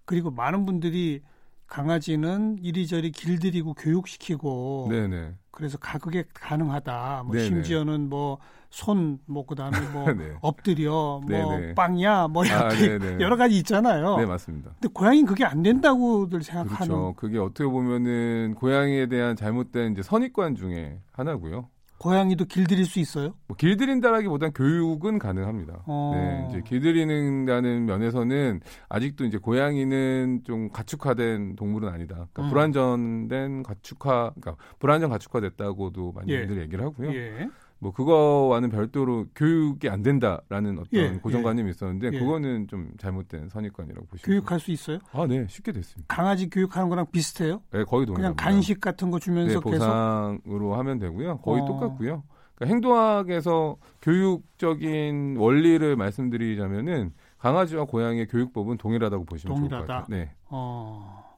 그리고 0.05 0.31
많은 0.31 0.65
분들이 0.65 1.23
강아지는 1.67 2.59
이리저리 2.63 3.11
길들이고 3.11 3.75
교육시키고 3.75 4.87
네, 4.91 5.09
네. 5.09 5.35
그래서 5.57 5.79
가격에 5.79 6.25
가능하다. 6.35 7.23
뭐 7.25 7.35
네네. 7.35 7.47
심지어는 7.47 8.09
뭐 8.11 8.39
손 8.71 9.19
뭐 9.27 9.47
그다음에 9.47 9.79
뭐 9.93 10.13
네. 10.13 10.35
엎드려 10.43 11.21
뭐 11.23 11.29
네네. 11.29 11.75
빵이야 11.75 12.29
뭐 12.29 12.45
아, 12.45 12.73
이렇게 12.73 12.99
네네. 12.99 13.25
여러 13.25 13.37
가지 13.37 13.57
있잖아요. 13.59 14.17
네, 14.19 14.27
맞습니다. 14.27 14.73
근데 14.81 14.93
고양이는 14.93 15.27
그게 15.27 15.45
안 15.45 15.63
된다고들 15.63 16.43
생각하는 16.43 16.77
그렇죠. 16.95 17.15
그게 17.17 17.39
어떻게 17.39 17.65
보면은 17.65 18.55
고양이에 18.57 19.07
대한 19.07 19.37
잘못된 19.37 19.93
이제 19.93 20.03
선입관 20.03 20.57
중에 20.57 20.99
하나고요. 21.13 21.69
고양이도 21.99 22.45
길들일 22.45 22.85
수 22.85 22.99
있어요? 22.99 23.35
뭐 23.47 23.57
길들인다라기보단 23.57 24.53
교육은 24.53 25.19
가능합니다. 25.19 25.83
어. 25.87 26.13
네, 26.15 26.47
이제 26.51 26.63
길들이는다는 26.67 27.87
면에서는 27.87 28.61
아직도 28.89 29.25
이제 29.25 29.39
고양이는 29.39 30.43
좀 30.45 30.69
가축화된 30.71 31.57
동물은 31.57 31.89
아니다. 31.89 32.29
그러니까 32.33 32.43
음. 32.43 32.49
불안전된 32.51 33.63
가축화, 33.63 34.33
그러니까 34.41 34.57
불안전 34.79 35.11
가축화됐다고도 35.11 36.13
많이 36.13 36.33
예. 36.33 36.41
얘기를 36.41 36.85
하고요. 36.85 37.13
예. 37.15 37.49
뭐 37.79 37.93
그거와는 37.93 38.71
별도로 38.71 39.27
교육이 39.35 39.89
안 39.91 40.03
된다라는 40.03 40.79
어떤 40.79 40.89
예, 40.95 41.11
고정관념이 41.11 41.71
있었는데 41.71 42.11
예. 42.15 42.19
그거는 42.19 42.69
좀 42.69 42.91
잘못된 42.99 43.51
선입관이라고 43.51 44.07
보시면 44.07 44.25
교육할 44.41 44.59
수 44.61 44.71
있어요? 44.71 44.99
아, 45.13 45.27
네, 45.27 45.47
쉽게 45.49 45.73
됐습니다. 45.73 46.15
강아지 46.15 46.49
교육하는 46.49 46.89
거랑 46.89 47.07
비슷해요? 47.13 47.61
네, 47.73 47.85
거의 47.85 48.07
동일합니다. 48.07 48.15
그냥 48.15 48.35
간식 48.37 48.81
같은 48.81 49.11
거 49.11 49.19
네, 49.19 49.25
주면서 49.25 49.61
계속 49.61 49.71
보상으로 49.71 50.75
하면 50.77 50.99
되고요. 50.99 51.39
거의 51.39 51.63
어. 51.63 51.67
똑같고요. 51.67 52.23
그러니까 52.55 52.75
행동학에서 52.75 53.77
교육적인 54.01 55.37
원리를 55.37 55.97
말씀드리자면은 55.97 57.13
강아지와 57.39 57.85
고양이의 57.85 58.29
교육법은 58.29 58.79
동일하다고 58.79 59.25
보시면 59.27 59.55
좋을 59.57 59.69
것 59.69 59.77
동일하다. 59.77 60.01
같아요. 60.03 60.19
네, 60.19 60.33
어. 60.47 61.37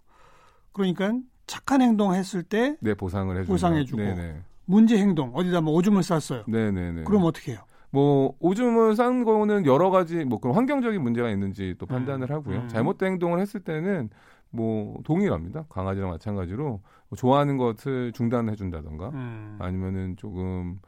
그러니까 0.73 1.13
착한 1.49 1.83
행동 1.83 2.15
했을 2.15 2.45
때 2.45 2.77
네 2.81 2.95
보상을 2.95 3.35
해주고 3.37 3.53
보상해 3.53 3.85
주고. 3.85 4.03
문제 4.69 4.99
행동 4.99 5.31
어디다 5.35 5.63
뭐 5.63 5.73
오줌을 5.75 6.03
쌌어요. 6.03 6.45
네, 6.47 6.71
네, 6.71 6.93
네. 6.93 7.03
그럼 7.05 7.25
어떻게 7.25 7.53
해요? 7.53 7.61
뭐 7.91 8.35
오줌을 8.39 8.95
싼 8.95 9.25
거는 9.25 9.65
여러 9.65 9.89
가지 9.89 10.27
뭐 10.27 10.39
그런 10.39 10.55
환경적인 10.55 11.03
문제가 11.03 11.31
있는지 11.31 11.75
또 11.79 11.87
판단을 11.87 12.31
하고요. 12.31 12.59
음. 12.59 12.69
잘못된 12.69 13.13
행동을 13.13 13.41
했을 13.41 13.61
때는 13.61 14.11
뭐 14.51 15.01
동일합니다. 15.05 15.65
강아지랑 15.71 16.11
마찬가지로 16.11 16.83
뭐 17.09 17.17
좋아하는 17.17 17.57
것을 17.57 18.13
중단해 18.13 18.57
준다던가 18.57 19.09
음. 19.09 19.57
아니면은 19.59 20.17
조금 20.17 20.81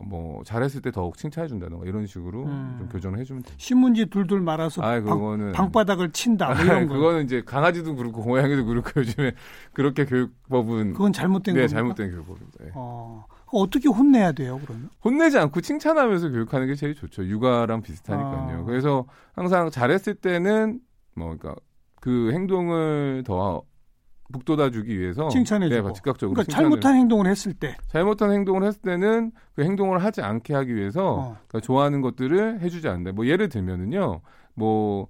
뭐 0.00 0.42
잘했을 0.44 0.82
때 0.82 0.90
더욱 0.90 1.16
칭찬해 1.16 1.46
준다던가 1.48 1.86
이런 1.86 2.06
식으로 2.06 2.44
음. 2.44 2.76
좀 2.78 2.88
교정을 2.88 3.18
해주면 3.20 3.42
돼요. 3.44 3.54
신문지 3.58 4.06
둘둘 4.06 4.40
말아서 4.40 4.82
아, 4.82 4.92
방, 5.00 5.04
그거는 5.04 5.52
방 5.52 5.70
바닥을 5.70 6.10
친다 6.10 6.48
뭐 6.48 6.56
아, 6.56 6.62
이런 6.62 6.86
거. 6.88 6.94
그거는 6.94 7.24
이제 7.24 7.42
강아지도 7.44 7.94
그렇고 7.94 8.22
고양이도 8.22 8.64
그렇고 8.64 8.90
요즘에 9.00 9.32
그렇게 9.72 10.04
교육법은 10.04 10.92
그건 10.94 11.12
잘못된 11.12 11.54
네 11.54 11.60
겁니까? 11.62 11.76
잘못된 11.78 12.10
교육법입니다. 12.10 12.64
예. 12.64 12.70
어. 12.74 13.24
어떻게 13.52 13.88
혼내야 13.88 14.32
돼요, 14.32 14.60
그러면? 14.64 14.90
혼내지 15.04 15.38
않고 15.38 15.60
칭찬하면서 15.60 16.30
교육하는 16.30 16.66
게 16.66 16.74
제일 16.74 16.96
좋죠. 16.96 17.24
육아랑 17.24 17.82
비슷하니까요. 17.82 18.62
아. 18.62 18.64
그래서 18.64 19.06
항상 19.32 19.70
잘했을 19.70 20.16
때는 20.16 20.80
뭐 21.14 21.36
그러니까 21.36 21.54
그 22.00 22.32
행동을 22.32 23.22
더 23.24 23.62
북돋아주기 24.32 24.98
위해서 24.98 25.28
칭찬해주고. 25.28 25.88
네, 25.88 25.92
즉각적으로 25.94 26.34
그러니까 26.34 26.52
잘못한 26.52 26.94
행동을 26.96 27.26
했을 27.26 27.52
때. 27.52 27.76
잘못한 27.88 28.32
행동을 28.32 28.64
했을 28.64 28.80
때는 28.82 29.32
그 29.54 29.62
행동을 29.62 30.02
하지 30.02 30.22
않게 30.22 30.54
하기 30.54 30.74
위해서 30.74 31.14
어. 31.14 31.36
그러니까 31.48 31.60
좋아하는 31.60 32.00
것들을 32.00 32.60
해주지 32.60 32.88
않는다. 32.88 33.12
뭐 33.12 33.26
예를 33.26 33.48
들면은요, 33.48 34.20
뭐 34.54 35.08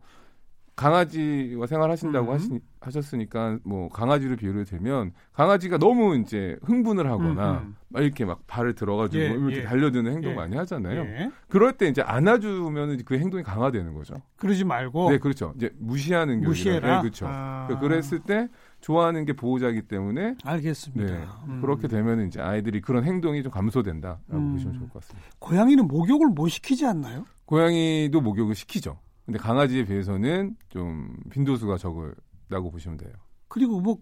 강아지와 0.77 1.67
생활하신다고 1.69 2.29
음. 2.29 2.35
하시, 2.35 2.61
하셨으니까 2.81 3.59
뭐 3.65 3.89
강아지를 3.89 4.37
비유를 4.37 4.65
들면 4.65 5.13
강아지가 5.33 5.79
너무 5.79 6.17
이제 6.17 6.59
흥분을 6.65 7.09
하거나 7.09 7.53
음, 7.53 7.67
음. 7.69 7.77
막 7.89 8.03
이렇게 8.03 8.25
막 8.25 8.41
발을 8.49 8.75
들어가지고 8.75 9.23
예, 9.23 9.29
이렇게 9.29 9.57
예. 9.59 9.63
달려드는 9.63 10.13
행동 10.13 10.33
예. 10.33 10.35
많이 10.35 10.57
하잖아요. 10.57 11.03
예. 11.03 11.31
그럴 11.49 11.75
때 11.75 11.87
이제 11.87 12.03
안아주면 12.03 13.05
그 13.05 13.17
행동이 13.17 13.45
강화되는 13.45 13.95
거죠. 13.95 14.17
그러지 14.37 14.65
말고 14.65 15.11
네, 15.11 15.19
그렇죠. 15.19 15.53
이제 15.57 15.71
무시하는. 15.79 16.39
어. 16.39 16.49
무시해라. 16.49 16.97
네, 16.97 17.01
그렇죠. 17.03 17.27
아. 17.29 17.69
그랬을 17.81 18.19
때 18.19 18.49
좋아하는 18.85 19.25
게 19.25 19.33
보호자이기 19.33 19.83
때문에 19.89 20.37
알겠습니다. 20.45 21.15
네, 21.15 21.25
음. 21.49 21.61
그렇게 21.63 21.89
되면 21.89 22.27
이제 22.27 22.41
아이들이 22.41 22.83
그런 22.83 23.05
행동이 23.05 23.43
좀 23.43 23.51
감소된다라고 23.51 24.23
음. 24.33 24.53
보시면 24.53 24.75
좋을 24.75 24.89
것 24.91 25.01
같습니다. 25.01 25.27
고양이는 25.39 25.89
목욕을 25.89 26.29
못 26.29 26.49
시키지 26.49 26.85
않나요? 26.87 27.25
고양이도 27.47 28.21
목욕을 28.21 28.55
시키죠. 28.55 28.99
근데 29.25 29.39
강아지에 29.39 29.87
비해서는 29.87 30.57
좀 30.69 31.17
빈도수가 31.31 31.79
적을다고 31.79 32.71
보시면 32.71 32.99
돼요. 32.99 33.13
그리고 33.49 33.81
뭐 33.81 33.97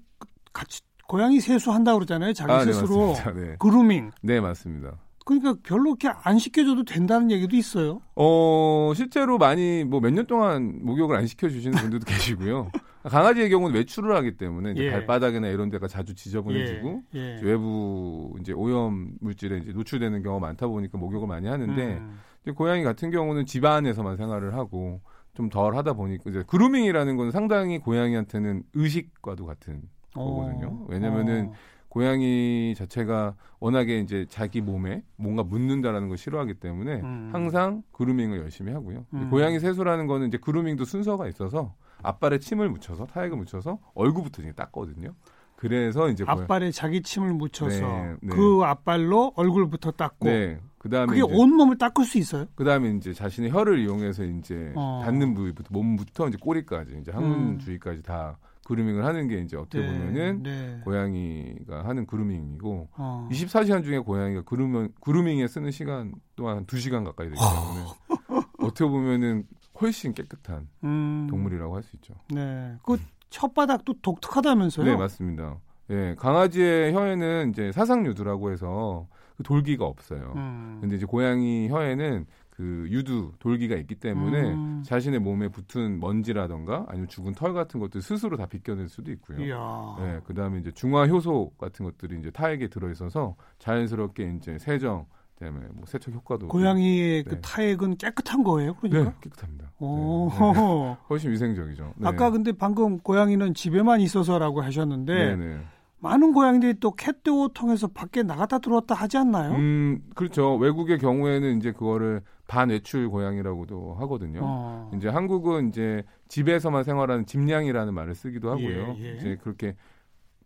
같이 0.52 0.80
고양이 1.06 1.40
세수한다고 1.40 1.98
그러잖아요. 2.00 2.32
자기 2.32 2.50
아, 2.52 2.64
네, 2.64 2.72
스스로 2.72 3.08
맞습니다. 3.12 3.32
네. 3.40 3.56
그루밍. 3.60 4.10
네, 4.20 4.40
맞습니다. 4.40 4.98
그러니까 5.24 5.54
별로 5.62 5.90
이렇게 5.90 6.08
안 6.24 6.38
시켜줘도 6.40 6.84
된다는 6.84 7.30
얘기도 7.30 7.54
있어요. 7.56 8.00
어, 8.16 8.92
실제로 8.96 9.38
많이 9.38 9.84
뭐 9.84 10.00
몇 10.00 10.10
년 10.12 10.26
동안 10.26 10.80
목욕을 10.82 11.14
안 11.14 11.26
시켜주시는 11.28 11.78
분들도 11.78 12.04
계시고요. 12.10 12.72
강아지의 13.04 13.50
경우는 13.50 13.75
외출을 13.76 14.14
하기 14.16 14.37
때문에 14.37 14.73
이제 14.73 14.85
예. 14.85 14.90
발바닥이나 14.92 15.49
이런 15.49 15.71
데가 15.71 15.88
자주 15.88 16.14
지저분해지고 16.14 17.02
예, 17.14 17.18
예. 17.18 17.35
이제 17.37 17.47
외부 17.47 18.35
이제 18.40 18.52
오염 18.52 19.12
물질에 19.21 19.59
이제 19.59 19.73
노출되는 19.73 20.23
경우가 20.23 20.47
많다 20.47 20.68
보니까 20.68 20.99
목욕을 20.99 21.26
많이 21.26 21.49
하는데 21.49 21.94
음. 21.97 22.18
이제 22.42 22.52
고양이 22.52 22.82
같은 22.82 23.11
경우는 23.11 23.47
집 23.47 23.64
안에서만 23.64 24.16
생활을 24.16 24.54
하고 24.54 25.00
좀 25.35 25.49
덜 25.49 25.76
하다 25.76 25.94
보니까 25.94 26.30
이제 26.30 26.44
그루밍이라는 26.47 27.16
건 27.16 27.30
상당히 27.30 27.78
고양이한테는 27.78 28.64
의식과도 28.75 29.47
같은 29.47 29.82
거거든요. 30.14 30.66
어. 30.66 30.87
왜냐면은 30.88 31.47
어. 31.47 31.52
고양이 31.88 32.75
자체가 32.76 33.35
워낙에 33.61 33.99
이제 33.99 34.26
자기 34.28 34.61
몸에 34.61 35.02
뭔가 35.16 35.42
묻는다라는 35.42 36.09
걸 36.09 36.16
싫어하기 36.16 36.54
때문에 36.54 37.00
음. 37.00 37.30
항상 37.32 37.82
그루밍을 37.92 38.38
열심히 38.38 38.73
하고요. 38.73 39.06
음. 39.12 39.30
고양이 39.30 39.59
세수라는 39.59 40.06
거는 40.06 40.28
이제 40.28 40.38
그루밍도 40.38 40.85
순서가 40.85 41.28
있어서 41.28 41.75
앞발에 42.02 42.38
침을 42.38 42.68
묻혀서 42.71 43.06
타액을 43.06 43.37
묻혀서 43.37 43.78
얼굴부터 43.94 44.42
이제 44.42 44.52
닦거든요. 44.52 45.14
그래서 45.56 46.09
이제 46.09 46.25
고양- 46.25 46.40
앞발에 46.40 46.73
자기 46.73 47.02
침을 47.02 47.35
묻혀서 47.35 47.80
네, 47.80 48.14
네. 48.21 48.28
그 48.35 48.62
앞발로 48.64 49.32
얼굴부터 49.37 49.92
닦고 49.92 50.26
네. 50.26 50.59
그다음에 50.78 51.06
그게 51.06 51.21
이제 51.25 51.32
온몸을 51.32 51.78
닦을 51.78 52.04
수 52.04 52.18
있어요? 52.18 52.47
그다음에 52.56 52.90
이제 52.97 53.12
자신의 53.14 53.50
혀를 53.50 53.78
이용해서 53.78 54.25
이제 54.25 54.73
어. 54.75 55.00
닿는 55.04 55.35
부위부터 55.35 55.68
몸부터 55.71 56.26
이제 56.28 56.37
꼬리까지 56.40 56.99
이제 57.00 57.12
항문 57.12 57.32
음. 57.38 57.59
주위까지 57.61 58.02
다 58.02 58.37
그루밍을 58.64 59.04
하는 59.04 59.28
게 59.28 59.38
이제 59.38 59.56
어떻게 59.56 59.85
보면은 59.87 60.42
네. 60.42 60.80
고양이가 60.85 61.85
하는 61.87 62.06
그루밍이고 62.06 62.88
어. 62.97 63.28
24시간 63.30 63.85
중에 63.85 63.99
고양이가 64.00 64.42
그루밍, 64.42 64.88
그루밍에 65.00 65.47
쓰는 65.47 65.71
시간 65.71 66.12
또한 66.35 66.56
한 66.59 66.66
2시간 66.66 67.04
가까이 67.04 67.28
되기 67.28 67.38
때문에 67.40 67.87
어떻게 68.59 68.85
보면은 68.88 69.44
훨씬 69.82 70.14
깨끗한 70.14 70.68
음. 70.84 71.26
동물이라고 71.28 71.74
할 71.76 71.82
수 71.82 71.96
있죠. 71.96 72.14
네. 72.30 72.76
그 72.82 72.98
혓바닥도 73.30 74.02
독특하다면서요? 74.02 74.86
네, 74.86 74.96
맞습니다. 74.96 75.58
예, 75.90 76.14
강아지의 76.18 76.92
혀에는 76.94 77.50
이제 77.50 77.72
사상유두라고 77.72 78.52
해서 78.52 79.06
그 79.36 79.42
돌기가 79.42 79.84
없어요. 79.84 80.32
음. 80.36 80.78
근데 80.80 80.96
이제 80.96 81.06
고양이 81.06 81.68
혀에는 81.68 82.26
그 82.50 82.86
유두 82.90 83.32
돌기가 83.38 83.74
있기 83.76 83.94
때문에 83.96 84.52
음. 84.52 84.82
자신의 84.84 85.20
몸에 85.20 85.48
붙은 85.48 85.98
먼지라던가 86.00 86.84
아니면 86.88 87.08
죽은 87.08 87.32
털 87.32 87.54
같은 87.54 87.80
것들 87.80 88.02
스스로 88.02 88.36
다 88.36 88.46
비껴낼 88.46 88.88
수도 88.88 89.10
있고요. 89.12 89.42
이야. 89.42 89.96
예, 90.00 90.20
그다음에 90.24 90.58
이제 90.60 90.70
중화 90.70 91.06
효소 91.06 91.52
같은 91.58 91.84
것들이 91.86 92.18
이제 92.18 92.30
타액에 92.30 92.68
들어 92.68 92.90
있어서 92.90 93.34
자연스럽게 93.58 94.34
이제 94.36 94.58
세정 94.58 95.06
그다음에 95.42 95.66
뭐 95.75 95.84
세척 95.87 96.14
효과도 96.14 96.49
고양이의 96.49 97.25
그 97.25 97.34
네. 97.34 97.40
타액은 97.42 97.96
깨끗한 97.96 98.44
거예요, 98.44 98.76
네, 98.82 98.88
그러니까? 98.88 99.18
깨끗합니다. 99.20 99.72
오. 99.80 100.30
네, 100.30 100.38
네. 100.38 100.96
훨씬 101.11 101.32
위생적이죠. 101.32 101.94
네. 101.96 102.08
아까 102.08 102.30
근데 102.30 102.52
방금 102.52 102.99
고양이는 103.00 103.54
집에만 103.54 104.00
있어서라고 104.00 104.62
하셨는데 104.62 105.14
네, 105.14 105.37
네. 105.37 105.61
많은 105.99 106.32
고양이들이 106.32 106.75
또 106.80 106.92
캣도어 106.92 107.50
통해서 107.54 107.87
밖에 107.88 108.22
나갔다 108.22 108.58
들어왔다 108.58 108.94
하지 108.94 109.18
않나요? 109.18 109.52
음, 109.54 110.02
그렇죠. 110.14 110.56
외국의 110.56 110.99
경우에는 110.99 111.58
이제 111.58 111.72
그거를 111.72 112.22
반외출 112.49 113.08
고양이라고도 113.08 113.94
하거든요. 114.00 114.40
어. 114.42 114.90
이제 114.96 115.08
한국은 115.08 115.68
이제 115.68 116.02
집에서만 116.28 116.82
생활하는 116.82 117.25
집냥이라는 117.25 117.94
말을 117.94 118.14
쓰기도 118.14 118.50
하고요. 118.50 118.96
예, 118.99 119.04
예. 119.04 119.16
이제 119.16 119.38
그렇게 119.40 119.76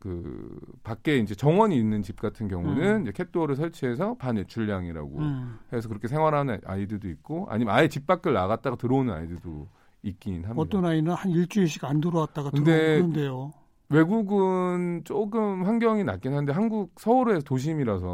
그 0.01 0.59
밖에 0.83 1.17
이제 1.19 1.35
정원이 1.35 1.77
있는 1.77 2.03
집 2.03 2.21
같은 2.21 2.49
경우는 2.49 2.97
음. 2.97 3.03
이제 3.03 3.13
캣도어를 3.13 3.57
설치해서 3.57 4.15
반외출량이라고 4.19 5.19
음. 5.19 5.59
해서 5.73 5.89
그렇게 5.89 6.09
생활하는 6.09 6.61
아이들도 6.65 7.09
있고 7.09 7.47
아니면 7.51 7.75
아예 7.75 7.89
집 7.89 8.07
밖을 8.07 8.33
나갔다가 8.33 8.77
들어오는 8.77 9.13
아이들도 9.13 9.69
있긴 10.03 10.45
합니다. 10.45 10.55
어떤 10.57 10.85
아이는 10.85 11.13
한 11.13 11.31
일주일씩 11.31 11.85
안 11.85 12.01
들어왔다가 12.01 12.51
들어오는데요. 12.51 13.53
외국은 13.89 15.03
조금 15.05 15.65
환경이 15.65 16.05
낫긴 16.05 16.35
한데 16.35 16.53
한국 16.53 16.93
서울의 16.99 17.43
도심이라서 17.43 18.07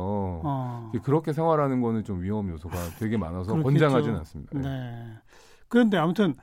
어. 0.45 0.93
그렇게 1.03 1.33
생활하는 1.33 1.81
거는 1.81 2.05
좀 2.05 2.23
위험 2.23 2.49
요소가 2.51 2.77
되게 2.99 3.17
많아서. 3.17 3.55
권장하지는 3.62 4.19
않습니다. 4.19 4.59
네. 4.59 4.69
네. 4.69 5.07
그런데 5.69 5.97
아무튼 5.97 6.35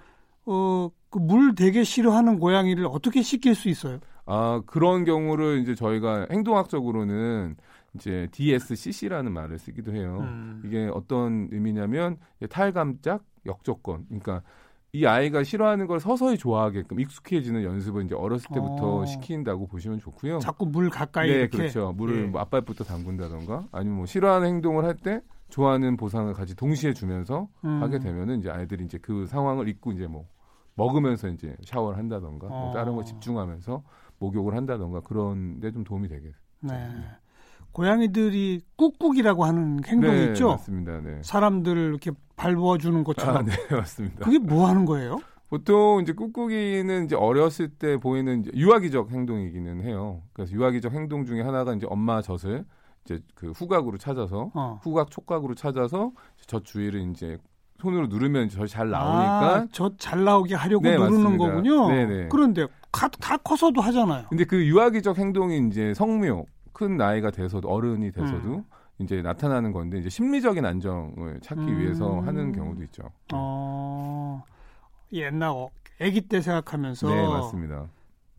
어, 0.46 0.90
그 1.10 1.20
물 1.20 1.56
되게 1.56 1.84
싫어하는 1.84 2.38
고양이를 2.40 2.86
어떻게 2.86 3.22
씻길 3.24 3.56
수 3.56 3.68
있어요? 3.70 4.00
아 4.30 4.62
그런 4.66 5.06
경우를 5.06 5.60
이제 5.60 5.76
저희가 5.76 6.28
행동학적으로는 6.32 7.56
이제 7.96 8.28
DSCC라는 8.32 9.32
말을 9.32 9.58
쓰기도 9.58 9.92
해요. 9.94 10.20
음. 10.22 10.62
이게 10.66 10.90
어떤 10.94 11.50
의미냐면 11.52 12.18
탈감작 12.50 13.24
역조건. 13.46 14.06
그러니까 14.08 14.44
이 14.92 15.06
아이가 15.06 15.44
싫어하는 15.44 15.88
걸 15.88 16.00
서서히 16.00 16.38
좋아하게끔 16.38 17.00
익숙해지는 17.00 17.64
연습을 17.64 18.06
이제 18.06 18.16
어렸을 18.16 18.48
때부터 18.54 18.98
어. 18.98 19.06
시킨다고 19.06 19.68
보시면 19.68 20.00
좋고요. 20.00 20.40
자꾸 20.40 20.66
물 20.66 20.90
가까이 20.90 21.30
네, 21.30 21.34
이렇게 21.36 21.58
그렇죠. 21.58 21.94
물을 21.94 22.24
예. 22.24 22.28
뭐 22.28 22.42
앞발부터 22.42 22.84
담근다던가 22.84 23.68
아니면 23.72 23.98
뭐 23.98 24.06
싫어하는 24.06 24.48
행동을 24.48 24.86
할 24.86 24.96
때 24.96 25.22
좋아하는 25.50 25.98
보상을 25.98 26.32
같이 26.34 26.56
동시에 26.56 26.94
주면서 26.94 27.48
음. 27.66 27.82
하게 27.82 27.98
되면은 28.00 28.40
이제 28.40 28.52
아이들이 28.52 28.86
이제 28.86 29.00
그 29.02 29.26
상황을 29.26 29.68
잊고 29.68 29.92
이제 29.92 30.06
뭐 30.06 30.28
먹으면서 30.76 31.28
이제 31.30 31.56
샤워를 31.66 31.98
한다던가 31.98 32.48
뭐 32.48 32.70
어. 32.70 32.74
다른 32.74 32.96
거 32.96 33.04
집중하면서 33.04 33.84
목욕을 34.20 34.56
한다던가 34.56 35.02
그런 35.02 35.60
데 35.60 35.72
좀 35.72 35.84
도움이 35.84 36.08
되겠. 36.08 36.34
네. 36.62 36.74
고양이들이 37.72 38.62
꾹꾹이라고 38.78 39.46
하는 39.46 39.80
행동 39.86 40.12
네, 40.12 40.26
있죠? 40.26 40.50
맞습니다. 40.50 41.02
네. 41.02 41.20
사람들을 41.24 41.82
이렇게 41.90 42.12
밟아 42.36 42.78
주는 42.80 43.04
것처럼. 43.04 43.38
아, 43.38 43.42
네, 43.44 43.52
맞습니다. 43.72 44.26
그게 44.26 44.40
뭐 44.40 44.68
하는 44.68 44.86
거예요? 44.86 45.20
보통 45.50 46.02
이제 46.02 46.14
꾹꾹이는 46.14 47.06
이제 47.06 47.16
어렸을 47.16 47.70
때 47.70 47.98
보이는 47.98 48.44
유아기적 48.56 49.12
행동이기는 49.12 49.82
해요. 49.84 50.22
그래서 50.34 50.52
유아기적 50.54 50.94
행동 50.94 51.26
중에 51.26 51.42
하나가 51.42 51.74
이제 51.74 51.86
엄마 51.90 52.22
젖을 52.22 52.66
이제 53.06 53.20
그 53.36 53.52
후각으로 53.52 53.98
찾아서 53.98 54.52
어. 54.54 54.80
후각 54.84 55.10
촉각으로 55.12 55.56
찾아서 55.56 56.12
젖 56.46 56.66
주위를 56.66 57.10
이제 57.12 57.38
손으로 57.82 58.08
누르면 58.08 58.50
젖이 58.50 58.68
잘 58.68 58.90
나오니까 58.90 59.56
아, 59.56 59.68
저잘 59.72 60.24
나오게 60.24 60.54
하려고 60.54 60.84
네, 60.84 60.98
누르는 60.98 61.14
맞습니다. 61.24 61.46
거군요. 61.46 61.88
네네. 61.88 62.28
그런데 62.30 62.68
다, 62.92 63.08
다 63.08 63.38
커서도 63.38 63.82
하잖아요. 63.82 64.26
근데 64.30 64.46
그 64.46 64.66
유아기적 64.66 65.18
행동이 65.18 65.68
이제 65.68 65.94
성묘 65.94 66.46
큰 66.74 66.98
나이가 66.98 67.32
돼서도 67.32 67.68
어른이 67.70 68.12
돼서도 68.12 68.56
음. 68.56 68.64
이제 69.00 69.22
나타나는 69.22 69.72
건데 69.72 70.00
이제 70.00 70.10
심리적인 70.10 70.66
안정을 70.66 71.40
찾기 71.42 71.62
음. 71.62 71.80
위해서 71.80 72.20
하는 72.22 72.52
경우도 72.52 72.84
있죠. 72.84 73.04
어, 73.34 74.44
옛날 75.14 75.50
어, 75.50 75.70
아기 76.02 76.22
때 76.22 76.42
생각하면서 76.42 77.08
네, 77.08 77.28
맞습니다. 77.28 77.88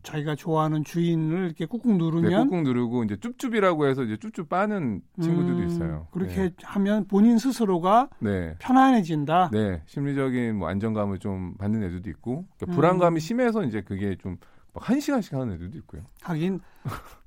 자기가 0.03 0.35
좋아하는 0.35 0.83
주인을 0.83 1.45
이렇게 1.45 1.65
꾹꾹 1.65 1.91
네, 1.91 1.97
누르면 1.97 2.47
꾹꾹 2.49 2.61
누르고 2.63 3.03
이제 3.03 3.15
쭈쭈비라고 3.17 3.87
해서 3.87 4.03
이제 4.03 4.17
쭈쭈 4.17 4.45
빠는 4.45 5.01
친구들도 5.21 5.59
음, 5.59 5.67
있어요. 5.67 6.07
그렇게 6.11 6.35
네. 6.35 6.51
하면 6.63 7.05
본인 7.07 7.37
스스로가 7.37 8.09
네. 8.19 8.55
편안해진다. 8.59 9.49
네, 9.51 9.81
심리적인 9.85 10.57
뭐 10.57 10.69
안정감을 10.69 11.19
좀 11.19 11.55
받는 11.57 11.83
애들도 11.83 12.09
있고 12.09 12.45
그러니까 12.57 12.65
음. 12.67 12.75
불안감이 12.75 13.19
심해서 13.19 13.63
이제 13.63 13.81
그게 13.81 14.15
좀막한 14.15 14.99
시간씩 14.99 15.33
하는 15.33 15.53
애들도 15.53 15.77
있고요. 15.79 16.03
하긴 16.21 16.59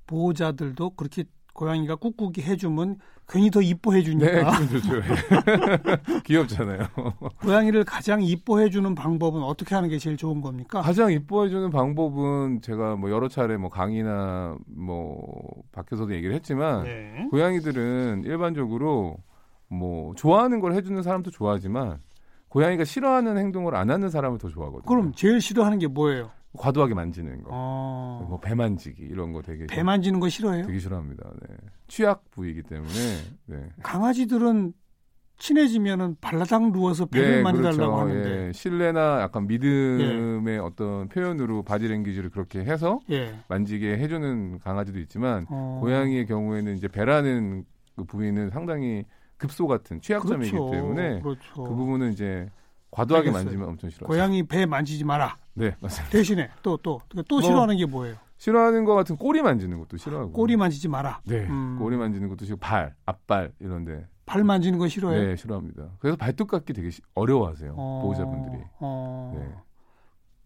보호자들도 0.06 0.90
그렇게 0.90 1.24
고양이가 1.54 1.96
꾹꾹이 1.96 2.42
해주면 2.42 2.98
괜히 3.26 3.50
더 3.50 3.62
이뻐해 3.62 4.00
네, 4.00 4.04
주니까 4.04 4.58
기분 4.58 4.80
좋죠. 4.80 5.00
귀엽잖아요. 6.24 6.86
고양이를 7.40 7.84
가장 7.84 8.20
이뻐해 8.22 8.68
주는 8.68 8.94
방법은 8.94 9.42
어떻게 9.42 9.74
하는 9.74 9.88
게 9.88 9.96
제일 9.98 10.16
좋은 10.16 10.42
겁니까? 10.42 10.82
가장 10.82 11.10
이뻐해 11.10 11.48
주는 11.48 11.70
방법은 11.70 12.60
제가 12.60 12.96
뭐 12.96 13.10
여러 13.10 13.28
차례 13.28 13.56
뭐 13.56 13.70
강의나 13.70 14.58
뭐 14.66 15.22
밖에서도 15.72 16.12
얘기를 16.14 16.34
했지만 16.34 16.84
네. 16.84 17.28
고양이들은 17.30 18.24
일반적으로 18.24 19.16
뭐 19.68 20.12
좋아하는 20.16 20.60
걸 20.60 20.74
해주는 20.74 21.00
사람도 21.02 21.30
좋아하지만 21.30 22.00
고양이가 22.48 22.84
싫어하는 22.84 23.38
행동을 23.38 23.74
안 23.74 23.90
하는 23.90 24.10
사람을 24.10 24.38
더 24.38 24.48
좋아하거든요. 24.48 24.86
그럼 24.86 25.12
제일 25.14 25.40
싫어하는 25.40 25.78
게 25.78 25.86
뭐예요? 25.86 26.30
과도하게 26.56 26.94
만지는 26.94 27.42
거, 27.42 27.50
어, 27.52 28.26
뭐배 28.28 28.54
만지기 28.54 29.02
이런 29.02 29.32
거 29.32 29.42
되게 29.42 29.66
배 29.66 29.82
만지는 29.82 30.20
거 30.20 30.28
싫어해요? 30.28 30.66
되게 30.66 30.78
싫어합니다. 30.78 31.30
네. 31.48 31.56
취약 31.88 32.30
부위이기 32.30 32.62
때문에 32.62 32.90
네. 33.46 33.68
강아지들은 33.82 34.72
친해지면은 35.36 36.16
발라당 36.20 36.72
누워서 36.72 37.06
배를 37.06 37.42
만져달라고 37.42 37.96
하는데 37.96 38.46
예, 38.48 38.52
신뢰나 38.52 39.20
약간 39.20 39.46
믿음의 39.48 40.58
어떤 40.60 41.08
표현으로 41.08 41.64
바디랭귀지를 41.64 42.30
그렇게 42.30 42.60
해서 42.60 43.00
예. 43.10 43.34
만지게 43.48 43.98
해주는 43.98 44.60
강아지도 44.60 45.00
있지만 45.00 45.46
어, 45.50 45.80
고양이의 45.82 46.26
경우에는 46.26 46.76
이제 46.76 46.86
배라는 46.86 47.64
그 47.96 48.04
부위는 48.04 48.50
상당히 48.50 49.04
급소 49.36 49.66
같은 49.66 50.00
취약점이기 50.00 50.52
그렇죠. 50.52 50.70
때문에 50.70 51.20
그렇죠. 51.20 51.64
그 51.64 51.74
부분은 51.74 52.12
이제 52.12 52.48
과도하게 52.94 53.28
알겠어요. 53.28 53.44
만지면 53.44 53.68
엄청 53.68 53.90
싫어요. 53.90 54.06
고양이 54.06 54.42
배 54.44 54.66
만지지 54.66 55.04
마라. 55.04 55.36
네, 55.54 55.74
맞습니다. 55.80 56.10
대신에 56.10 56.48
또 56.62 56.76
또또 56.76 57.00
뭐, 57.30 57.40
싫어하는 57.42 57.76
게 57.76 57.86
뭐예요? 57.86 58.16
싫어하는 58.38 58.84
것 58.84 58.94
같은 58.94 59.16
꼬리 59.16 59.42
만지는 59.42 59.78
것도 59.80 59.96
싫어하고. 59.96 60.32
꼬리 60.32 60.56
만지지 60.56 60.88
마라. 60.88 61.20
네, 61.24 61.46
음. 61.48 61.76
꼬리 61.78 61.96
만지는 61.96 62.28
것도 62.28 62.44
싫고 62.44 62.60
발, 62.60 62.94
앞발 63.06 63.52
이런데 63.58 64.06
발 64.26 64.44
만지는 64.44 64.78
거 64.78 64.86
싫어해요? 64.88 65.28
네 65.28 65.36
싫어합니다. 65.36 65.90
그래서 65.98 66.16
발톱 66.16 66.48
깎기 66.48 66.72
되게 66.72 66.90
시- 66.90 67.02
어려워하세요 67.14 67.74
어, 67.76 68.00
보호자분들이. 68.02 68.62
어, 68.80 69.34
네. 69.38 69.54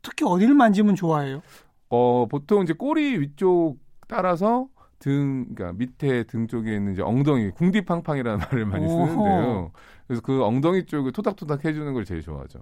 특히 0.03 0.25
어디를 0.25 0.55
만지면 0.55 0.95
좋아해요? 0.95 1.43
어 1.91 2.27
보통 2.31 2.63
이제 2.63 2.73
꼬리 2.73 3.19
위쪽 3.21 3.77
따라서 4.07 4.69
등, 4.99 5.47
그러니까 5.55 5.79
밑에 5.79 6.25
등 6.25 6.47
쪽에 6.47 6.75
있는 6.75 6.93
이제 6.93 7.03
엉덩이, 7.03 7.51
궁디팡팡이라는 7.51 8.39
말을 8.51 8.67
많이 8.67 8.87
오호. 8.87 9.07
쓰는데요. 9.07 9.71
그래서 10.07 10.23
그 10.23 10.43
엉덩이 10.45 10.87
쪽을 10.87 11.13
토닥토닥 11.13 11.65
해주는 11.65 11.93
걸 11.93 12.05
제일 12.05 12.23
좋아하죠. 12.23 12.61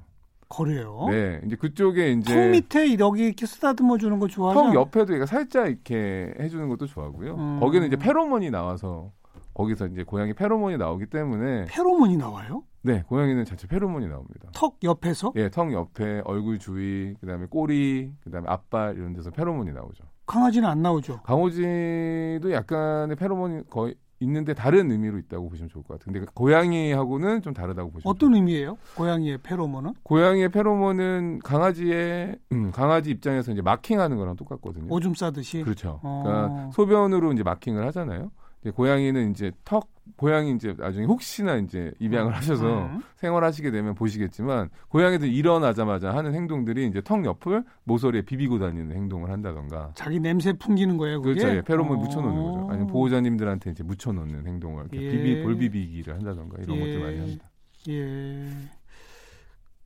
그래요? 0.48 1.06
네, 1.10 1.40
이제 1.44 1.56
그쪽에 1.56 2.12
이제 2.12 2.32
턱 2.34 2.50
밑에 2.50 2.96
여기 3.00 3.26
이렇게 3.26 3.46
쓰다듬어 3.46 3.98
주는 3.98 4.18
거 4.20 4.28
좋아하죠? 4.28 4.60
턱 4.62 4.74
옆에도 4.74 5.14
얘가 5.14 5.26
살짝 5.26 5.66
이렇게 5.66 6.32
해주는 6.38 6.68
것도 6.68 6.86
좋아하고요. 6.86 7.34
음. 7.34 7.60
거기는 7.60 7.84
이제 7.88 7.96
페로몬이 7.96 8.50
나와서 8.50 9.10
거기서 9.54 9.86
이제 9.88 10.04
고양이 10.04 10.34
페로몬이 10.34 10.76
나오기 10.76 11.06
때문에 11.06 11.64
페로몬이 11.64 12.16
나와요? 12.16 12.62
네, 12.82 13.02
고양이는 13.08 13.44
자체 13.44 13.66
페로몬이 13.66 14.06
나옵니다. 14.06 14.48
턱 14.54 14.76
옆에서? 14.84 15.32
예, 15.34 15.48
턱 15.48 15.72
옆에 15.72 16.22
얼굴 16.24 16.60
주위, 16.60 17.14
그다음에 17.20 17.46
꼬리, 17.46 18.12
그다음에 18.22 18.46
앞발 18.48 18.96
이런 18.96 19.14
데서 19.14 19.30
페로몬이 19.32 19.72
나오죠. 19.72 20.04
강아지는 20.26 20.68
안 20.68 20.82
나오죠. 20.82 21.20
강호지도 21.22 22.52
약간의 22.52 23.16
페로몬이 23.16 23.62
거의 23.70 23.94
있는데 24.20 24.54
다른 24.54 24.90
의미로 24.90 25.18
있다고 25.18 25.48
보시면 25.50 25.68
좋을 25.68 25.84
것 25.84 25.98
같아요. 25.98 26.12
근데 26.12 26.26
고양이하고는 26.34 27.42
좀 27.42 27.52
다르다고 27.52 27.90
보시면 27.90 28.10
어떤 28.10 28.30
좋을 28.30 28.36
의미예요? 28.36 28.78
고양이의 28.96 29.38
페로몬은? 29.38 29.92
고양이의 30.02 30.48
페로몬은 30.48 31.40
강아지의 31.40 32.38
음, 32.52 32.70
강아지 32.70 33.10
입장에서 33.10 33.52
이제 33.52 33.60
마킹하는 33.60 34.16
거랑 34.16 34.36
똑같거든요. 34.36 34.86
오줌 34.88 35.12
싸듯이. 35.14 35.62
그렇죠. 35.62 36.00
어. 36.02 36.22
그러니까 36.24 36.70
소변으로 36.72 37.32
이제 37.34 37.42
마킹을 37.42 37.86
하잖아요. 37.88 38.30
이제 38.62 38.70
고양이는 38.70 39.30
이제 39.32 39.52
턱 39.64 39.88
고양이 40.16 40.52
이제 40.52 40.74
나중에 40.78 41.04
혹시나 41.06 41.56
이제 41.56 41.92
입양을 41.98 42.34
하셔서 42.34 42.86
음. 42.86 43.02
생활하시게 43.16 43.70
되면 43.70 43.94
보시겠지만 43.94 44.70
고양이들 44.88 45.28
일어나자마자 45.28 46.14
하는 46.14 46.34
행동들이 46.34 46.86
이제 46.86 47.02
턱 47.02 47.24
옆을 47.24 47.64
모서리에 47.84 48.22
비비고 48.22 48.58
다니는 48.58 48.94
행동을 48.94 49.30
한다던가 49.30 49.92
자기 49.94 50.20
냄새 50.20 50.52
풍기는 50.52 50.96
거예요, 50.96 51.20
그게? 51.20 51.40
그렇죠. 51.40 51.56
예, 51.56 51.62
페로몬 51.62 51.98
어. 51.98 52.00
묻혀 52.00 52.20
놓는 52.20 52.42
거죠. 52.42 52.68
아니면 52.70 52.86
보호자님들한테 52.88 53.70
이제 53.72 53.82
묻혀 53.82 54.12
놓는 54.12 54.46
행동을 54.46 54.88
이렇게 54.90 55.06
예. 55.06 55.10
비비 55.10 55.42
볼비비기를 55.42 56.14
한다던가 56.14 56.58
이런 56.62 56.76
예. 56.76 56.80
것들 56.80 57.00
많이 57.00 57.18
합니다. 57.18 57.50
예. 57.88 58.48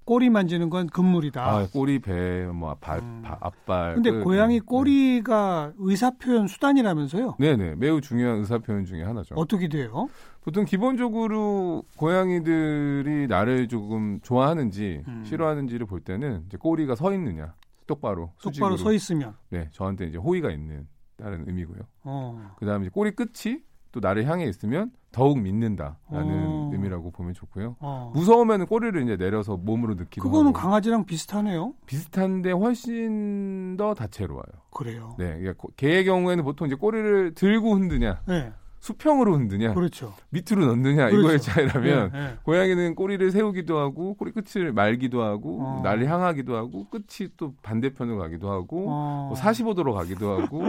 꼬리 0.04 0.28
만지는 0.30 0.70
건 0.70 0.88
금물이다. 0.88 1.42
아, 1.44 1.66
꼬리, 1.72 1.98
배, 2.00 2.44
뭐 2.46 2.74
발, 2.80 2.98
음. 2.98 3.22
바- 3.24 3.38
앞발. 3.40 3.94
근데 3.94 4.10
끝. 4.10 4.24
고양이 4.24 4.54
네. 4.58 4.64
꼬리가 4.64 5.72
의사 5.78 6.10
표현 6.10 6.46
수단이라면서요? 6.48 7.36
네네 7.38 7.76
매우 7.76 8.00
중요한 8.00 8.38
의사 8.38 8.58
표현 8.58 8.84
중에 8.84 9.04
하나죠. 9.04 9.34
어떻게 9.36 9.68
돼요? 9.68 10.08
보통 10.42 10.64
기본적으로 10.64 11.84
고양이들이 11.96 13.26
나를 13.28 13.68
조금 13.68 14.20
좋아하는지 14.22 15.02
음. 15.06 15.22
싫어하는지를 15.24 15.86
볼 15.86 16.00
때는 16.00 16.44
이제 16.46 16.56
꼬리가 16.56 16.94
서 16.96 17.12
있느냐 17.12 17.54
똑바로 17.86 18.32
똑바로 18.42 18.76
수직으로. 18.76 18.76
서 18.78 18.92
있으면. 18.92 19.34
네 19.50 19.68
저한테 19.72 20.06
이제 20.06 20.18
호의가 20.18 20.50
있는 20.50 20.86
다른 21.16 21.44
의미고요. 21.46 21.82
어. 22.04 22.54
그다음에 22.58 22.86
이제 22.86 22.90
꼬리 22.92 23.10
끝이 23.12 23.58
또 23.92 24.00
나를 24.00 24.26
향해 24.26 24.44
있으면 24.46 24.90
더욱 25.12 25.40
믿는다라는 25.40 25.96
어. 26.12 26.70
의미라고 26.72 27.10
보면 27.10 27.34
좋고요. 27.34 27.76
어. 27.80 28.12
무서우면 28.14 28.66
꼬리를 28.66 29.02
이제 29.02 29.16
내려서 29.16 29.56
몸으로 29.56 29.94
넣기도 29.94 30.22
그거는 30.22 30.48
하고 30.48 30.58
강아지랑 30.58 31.04
비슷하네요. 31.06 31.74
비슷한데 31.86 32.52
훨씬 32.52 33.76
더 33.76 33.94
다채로워요. 33.94 34.44
그래요. 34.70 35.16
네, 35.18 35.26
그러니까 35.38 35.54
고- 35.54 35.70
개의 35.76 36.04
경우에는 36.04 36.44
보통 36.44 36.66
이제 36.68 36.76
꼬리를 36.76 37.34
들고 37.34 37.74
흔드냐, 37.74 38.20
네. 38.28 38.52
수평으로 38.78 39.34
흔드냐, 39.34 39.74
그렇죠. 39.74 40.14
밑으로 40.30 40.64
넣느냐 40.66 41.08
그렇죠. 41.10 41.18
이거의 41.20 41.40
차이라면 41.40 42.12
네, 42.12 42.18
네. 42.18 42.34
고양이는 42.44 42.94
꼬리를 42.94 43.30
세우기도 43.32 43.76
하고 43.78 44.14
꼬리 44.14 44.30
끝을 44.30 44.72
말기도 44.72 45.22
하고 45.22 45.60
어. 45.60 45.80
나를 45.82 46.08
향하기도 46.08 46.56
하고 46.56 46.86
끝이 46.88 47.28
또 47.36 47.52
반대편으로 47.62 48.16
가기도 48.18 48.50
하고 48.50 48.86
어. 48.88 49.26
뭐 49.28 49.36
45도로 49.36 49.92
가기도 49.92 50.30
하고 50.40 50.62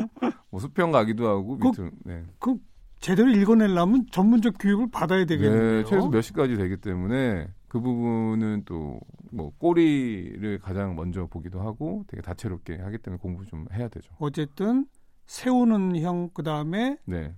뭐 0.49 0.59
수평 0.59 0.91
가기도 0.91 1.27
하고 1.29 1.57
그- 1.59 1.67
밑으로 1.67 1.89
네. 2.03 2.23
그 2.39 2.55
제대로 3.01 3.29
읽어내려면 3.29 4.05
전문적 4.11 4.55
교육을 4.59 4.87
받아야 4.91 5.25
되겠네요. 5.25 5.83
네, 5.83 5.83
최소 5.83 6.09
몇 6.09 6.21
시까지 6.21 6.55
되기 6.55 6.77
때문에 6.77 7.47
그 7.67 7.79
부분은 7.81 8.63
또 8.65 8.99
뭐 9.31 9.51
꼬리를 9.57 10.59
가장 10.59 10.95
먼저 10.95 11.25
보기도 11.25 11.61
하고 11.61 12.03
되게 12.07 12.21
다채롭게 12.21 12.77
하기 12.77 12.97
때문에 12.99 13.19
공부 13.19 13.45
좀 13.45 13.65
해야 13.73 13.87
되죠. 13.87 14.13
어쨌든 14.19 14.85
세우는 15.25 15.99
형 16.01 16.29
그다음에 16.33 16.97
네, 17.05 17.33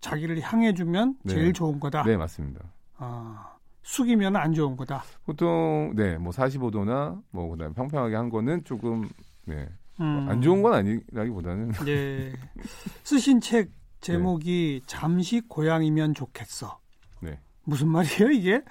자기를 0.00 0.40
향해 0.40 0.74
주면 0.74 1.16
네. 1.24 1.34
제일 1.34 1.52
좋은 1.52 1.80
거다. 1.80 2.04
네 2.04 2.16
맞습니다. 2.16 2.60
아, 2.98 3.56
숙이면 3.82 4.36
안 4.36 4.52
좋은 4.52 4.76
거다. 4.76 5.02
보통 5.24 5.94
네, 5.96 6.18
뭐 6.18 6.30
45도나 6.32 7.22
뭐 7.30 7.48
그다음에 7.50 7.72
평평하게 7.74 8.14
한 8.14 8.28
거는 8.28 8.64
조금 8.64 9.08
네, 9.46 9.66
음. 10.00 10.26
안 10.28 10.42
좋은 10.42 10.62
건 10.62 10.74
아니라기보다는 10.74 11.72
예. 11.86 12.32
쓰신 13.02 13.40
책 13.40 13.70
제목이 14.00 14.82
잠시 14.86 15.40
고양이면 15.40 16.14
좋겠어. 16.14 16.78
네. 17.20 17.38
무슨 17.64 17.88
말이에요, 17.88 18.30
이게? 18.30 18.62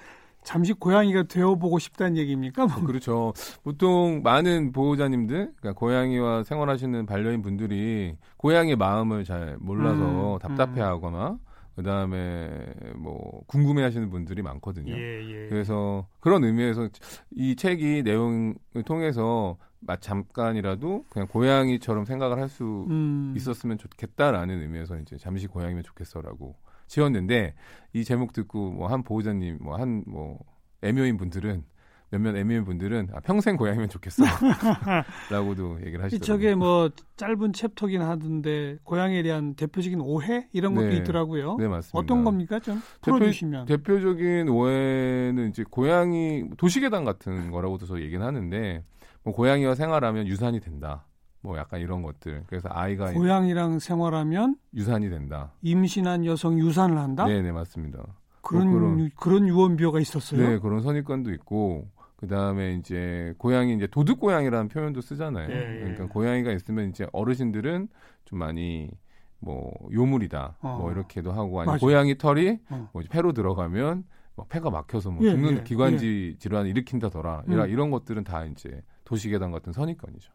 잠시 0.42 0.72
고양이가 0.72 1.24
되어보고 1.24 1.78
싶다는 1.78 2.16
얘기입니까? 2.16 2.66
뭐. 2.66 2.76
그렇죠. 2.86 3.32
보통 3.62 4.22
많은 4.22 4.72
보호자님들, 4.72 5.52
그러니까 5.60 5.78
고양이와 5.78 6.44
생활하시는 6.44 7.04
반려인 7.06 7.42
분들이 7.42 8.16
고양이의 8.38 8.76
마음을 8.76 9.24
잘 9.24 9.56
몰라서 9.60 10.34
음, 10.34 10.38
답답해하거나 10.38 11.38
그 11.76 11.82
다음에 11.82 12.50
뭐 12.96 13.42
궁금해하시는 13.46 14.10
분들이 14.10 14.42
많거든요. 14.42 14.92
예, 14.92 14.98
예. 15.44 15.48
그래서 15.48 16.06
그런 16.20 16.42
의미에서 16.44 16.88
이 17.32 17.54
책이 17.54 18.02
내용을 18.02 18.54
통해서 18.86 19.56
마- 19.60 19.69
잠깐이라도 20.00 21.04
그냥 21.08 21.26
고양이처럼 21.28 22.04
생각을 22.04 22.38
할수 22.38 22.86
음, 22.90 23.32
있었으면 23.36 23.78
좋겠다라는 23.78 24.60
의미에서 24.62 24.98
이제 24.98 25.16
잠시 25.16 25.46
고양이면 25.46 25.82
좋겠어라고 25.84 26.54
지었는데 26.86 27.54
이 27.92 28.04
제목 28.04 28.32
듣고 28.32 28.72
뭐 28.72 28.88
한 28.88 29.02
보호자님 29.02 29.58
뭐 29.60 29.76
한뭐 29.76 30.38
애묘인 30.82 31.16
분들은 31.16 31.64
몇몇 32.12 32.34
애묘인 32.36 32.64
분들은 32.64 33.10
아, 33.14 33.20
평생 33.20 33.56
고양이면 33.56 33.88
좋겠어라고도 33.88 35.78
얘기를 35.86 36.00
이 36.00 36.02
하시더라고요. 36.02 36.18
저게 36.26 36.54
뭐 36.56 36.90
짧은 37.16 37.52
챕터긴 37.52 38.02
하던데 38.02 38.78
고양이에 38.82 39.22
대한 39.22 39.54
대표적인 39.54 40.00
오해 40.00 40.48
이런 40.52 40.74
것도 40.74 40.88
네. 40.88 40.96
있더라고요. 40.96 41.56
네 41.58 41.68
맞습니다. 41.68 41.96
어떤 41.98 42.24
겁니까 42.24 42.58
좀 42.58 42.82
대표- 43.00 43.18
풀어주시면. 43.18 43.66
대표적인 43.66 44.48
오해는 44.48 45.50
이제 45.50 45.62
고양이 45.70 46.42
도시계단 46.56 47.04
같은 47.04 47.52
거라고도 47.52 47.86
저 47.86 48.00
얘기는 48.00 48.26
하는데 48.26 48.82
뭐 49.24 49.34
고양이와 49.34 49.74
생활하면 49.74 50.26
유산이 50.26 50.60
된다. 50.60 51.04
뭐 51.42 51.56
약간 51.58 51.80
이런 51.80 52.02
것들. 52.02 52.44
그래서 52.46 52.68
아이가 52.70 53.12
고양이랑 53.12 53.78
생활하면 53.78 54.56
유산이 54.74 55.08
된다. 55.08 55.52
임신한 55.62 56.26
여성 56.26 56.58
유산을 56.58 56.98
한다. 56.98 57.26
네, 57.26 57.40
네 57.42 57.50
맞습니다. 57.52 58.04
그런 58.42 58.68
뭐 58.70 58.78
그런- 58.78 59.00
유- 59.00 59.10
그런 59.16 59.48
유언비어가 59.48 60.00
있었어요. 60.00 60.40
네, 60.48 60.58
그런 60.58 60.82
선입관도 60.82 61.32
있고 61.34 61.88
그 62.16 62.26
다음에 62.26 62.74
이제 62.74 63.34
고양이 63.38 63.74
이제 63.74 63.86
도둑 63.86 64.20
고양이라는 64.20 64.68
표현도 64.68 65.00
쓰잖아요. 65.00 65.50
예, 65.50 65.54
예. 65.76 65.78
그러니까 65.80 66.06
고양이가 66.08 66.52
있으면 66.52 66.90
이제 66.90 67.06
어르신들은 67.12 67.88
좀 68.26 68.38
많이 68.38 68.90
뭐 69.38 69.72
요물이다, 69.90 70.56
어. 70.60 70.76
뭐 70.78 70.92
이렇게도 70.92 71.32
하고 71.32 71.62
아니. 71.62 71.80
고양이 71.80 72.18
털이 72.18 72.58
어. 72.68 72.90
뭐 72.92 73.02
폐로 73.10 73.32
들어가면 73.32 74.04
뭐 74.36 74.44
폐가 74.50 74.68
막혀서 74.68 75.10
뭐 75.12 75.24
예, 75.26 75.30
죽는 75.30 75.58
예, 75.58 75.62
기관지 75.62 76.36
질환을 76.38 76.68
일으킨다더라. 76.70 77.44
음. 77.46 77.52
이런 77.52 77.70
이런 77.70 77.90
것들은 77.90 78.24
다 78.24 78.44
이제 78.44 78.82
도시계단 79.10 79.50
같은 79.50 79.72
선입관이죠. 79.72 80.32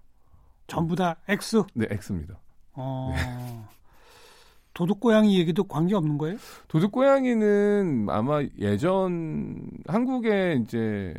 전부 0.68 0.98
다 0.98 1.16
X. 1.30 1.64
네, 1.76 1.88
X입니다. 1.90 2.38
어. 2.74 3.14
네. 3.16 3.62
도둑 4.74 5.00
고양이 5.00 5.40
얘기도 5.40 5.64
관계 5.64 5.96
없는 5.96 6.18
거예요? 6.18 6.36
도둑 6.68 6.92
고양이는 6.92 8.08
아마 8.10 8.44
예전 8.60 9.72
한국에 9.88 10.60
이제 10.62 11.14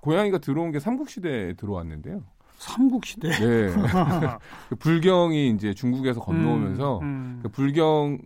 고양이가 0.00 0.38
들어온 0.38 0.72
게 0.72 0.80
삼국시대에 0.80 1.54
들어왔는데요. 1.54 2.24
삼국 2.58 3.06
시대. 3.06 3.28
네. 3.30 3.68
그 4.68 4.74
불경이 4.74 5.50
이제 5.50 5.72
중국에서 5.72 6.20
건너오면서 6.20 6.98
음, 6.98 7.04
음. 7.04 7.40
그 7.44 7.48
불경 7.48 8.18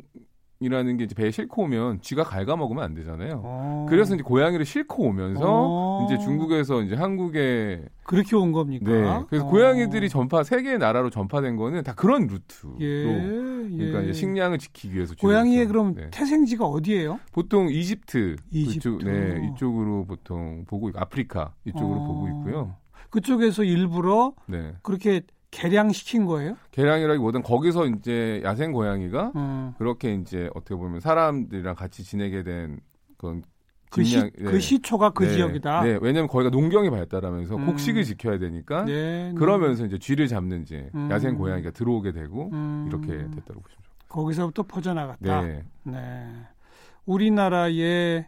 이라는 0.65 0.97
게 0.97 1.05
이제 1.05 1.15
배에 1.15 1.31
싣고 1.31 1.65
오면 1.65 2.01
쥐가 2.01 2.25
갉아먹으면 2.25 2.83
안 2.83 2.95
되잖아요. 2.95 3.43
어. 3.45 3.87
그래서 3.89 4.15
이제 4.15 4.23
고양이를 4.23 4.65
싣고 4.65 5.05
오면서 5.05 5.45
어. 5.45 6.07
이제 6.07 6.19
중국에서 6.19 6.83
이제 6.83 6.95
한국에 6.95 7.85
그렇게 8.05 8.35
온 8.35 8.53
겁니까? 8.53 8.91
네. 8.91 9.25
그래서 9.29 9.47
어. 9.47 9.51
고양이들이 9.51 10.09
전파 10.09 10.43
세 10.43 10.63
개의 10.63 10.79
나라로 10.79 11.11
전파된 11.11 11.57
거는 11.57 11.83
다 11.83 11.95
그런 11.95 12.27
루트로 12.27 12.77
예, 12.81 13.05
그러니까 13.05 14.07
예. 14.07 14.13
식량을 14.13 14.59
지키기 14.59 14.95
위해서 14.95 15.15
고양이의 15.21 15.67
그럼 15.67 15.95
네. 15.95 16.09
태생지가 16.11 16.65
어디예요? 16.65 17.21
보통 17.33 17.69
이집트, 17.69 18.37
이집트. 18.51 18.97
그쪽, 18.97 19.05
네, 19.05 19.51
이쪽으로 19.53 20.07
보통 20.07 20.65
보고 20.67 20.89
있고 20.89 20.99
아프리카 20.99 21.53
이쪽으로 21.67 22.01
어. 22.01 22.07
보고 22.07 22.29
있고요. 22.29 22.77
그쪽에서 23.11 23.63
일부러 23.63 24.33
네. 24.47 24.73
그렇게 24.83 25.23
개량시킨 25.55 26.27
거예요? 26.27 26.57
개량이라기보다는 26.73 27.43
거기서 27.45 27.87
이제 27.87 28.41
야생 28.45 28.73
고양이가 28.73 29.33
어. 29.35 29.75
그렇게 29.79 30.15
이제 30.15 30.51
어떻게 30.55 30.75
보면 30.75 31.01
사람들이랑 31.01 31.77
같이 31.77 32.03
지내게 32.03 32.43
된 32.43 32.81
그런 33.17 33.43
그, 33.91 34.03
시, 34.03 34.11
식량- 34.19 34.31
그 34.37 34.59
시초가 34.59 35.11
그 35.11 35.23
네. 35.23 35.35
지역이다. 35.35 35.85
네, 35.85 35.99
왜냐면 36.03 36.27
거기가 36.27 36.51
농경이 36.51 36.91
발달하면서 36.91 37.55
음. 37.57 37.67
곡식을 37.67 38.03
지켜야 38.03 38.39
되니까 38.39 38.85
네, 38.85 39.29
네. 39.29 39.35
그러면서 39.39 39.87
이제 39.87 39.99
쥐를 39.99 40.27
잡는 40.27 40.63
이제 40.63 40.91
음. 40.97 41.09
야생 41.13 41.37
고양이가 41.37 41.71
들어오게 41.71 42.11
되고 42.11 42.51
음. 42.53 42.87
이렇게 42.89 43.07
됐다고 43.19 43.61
보시면 43.61 43.83
좋죠. 43.85 44.09
거기서부터 44.09 44.65
퍼져나갔다. 44.65 45.43
네. 45.43 45.63
네. 45.85 46.29
우리나라의 47.07 48.27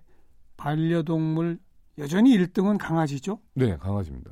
반려동물 0.57 1.59
여전히 1.99 2.37
1등은 2.39 2.79
강아지죠? 2.79 3.41
네, 3.55 3.77
강아지입니다. 3.77 4.31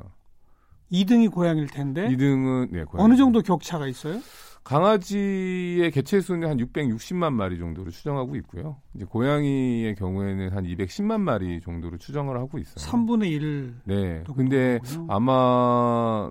2등이 0.93 1.31
고양이일 1.33 1.69
텐데 1.69 2.09
2등은 2.09 2.71
네, 2.71 2.85
고양이. 2.85 2.97
네. 2.97 3.03
어느 3.05 3.17
정도 3.17 3.41
격차가 3.43 3.87
있어요? 3.87 4.21
강아지의 4.65 5.91
개체 5.91 6.21
수는 6.23 6.49
한 6.49 6.57
660만 6.57 7.33
마리 7.35 7.59
정도로 7.59 7.91
추정하고 7.91 8.35
있고요. 8.37 8.81
이제 8.95 9.05
고양이의 9.05 9.95
경우에는 9.95 10.53
한 10.53 10.65
210만 10.65 11.21
마리 11.21 11.61
정도로 11.61 11.99
추정을 11.99 12.39
하고 12.39 12.59
있어요. 12.59 12.77
3분의 12.77 13.31
1. 13.31 13.75
네. 13.85 14.25
근데 14.35 14.81
아마 15.09 16.31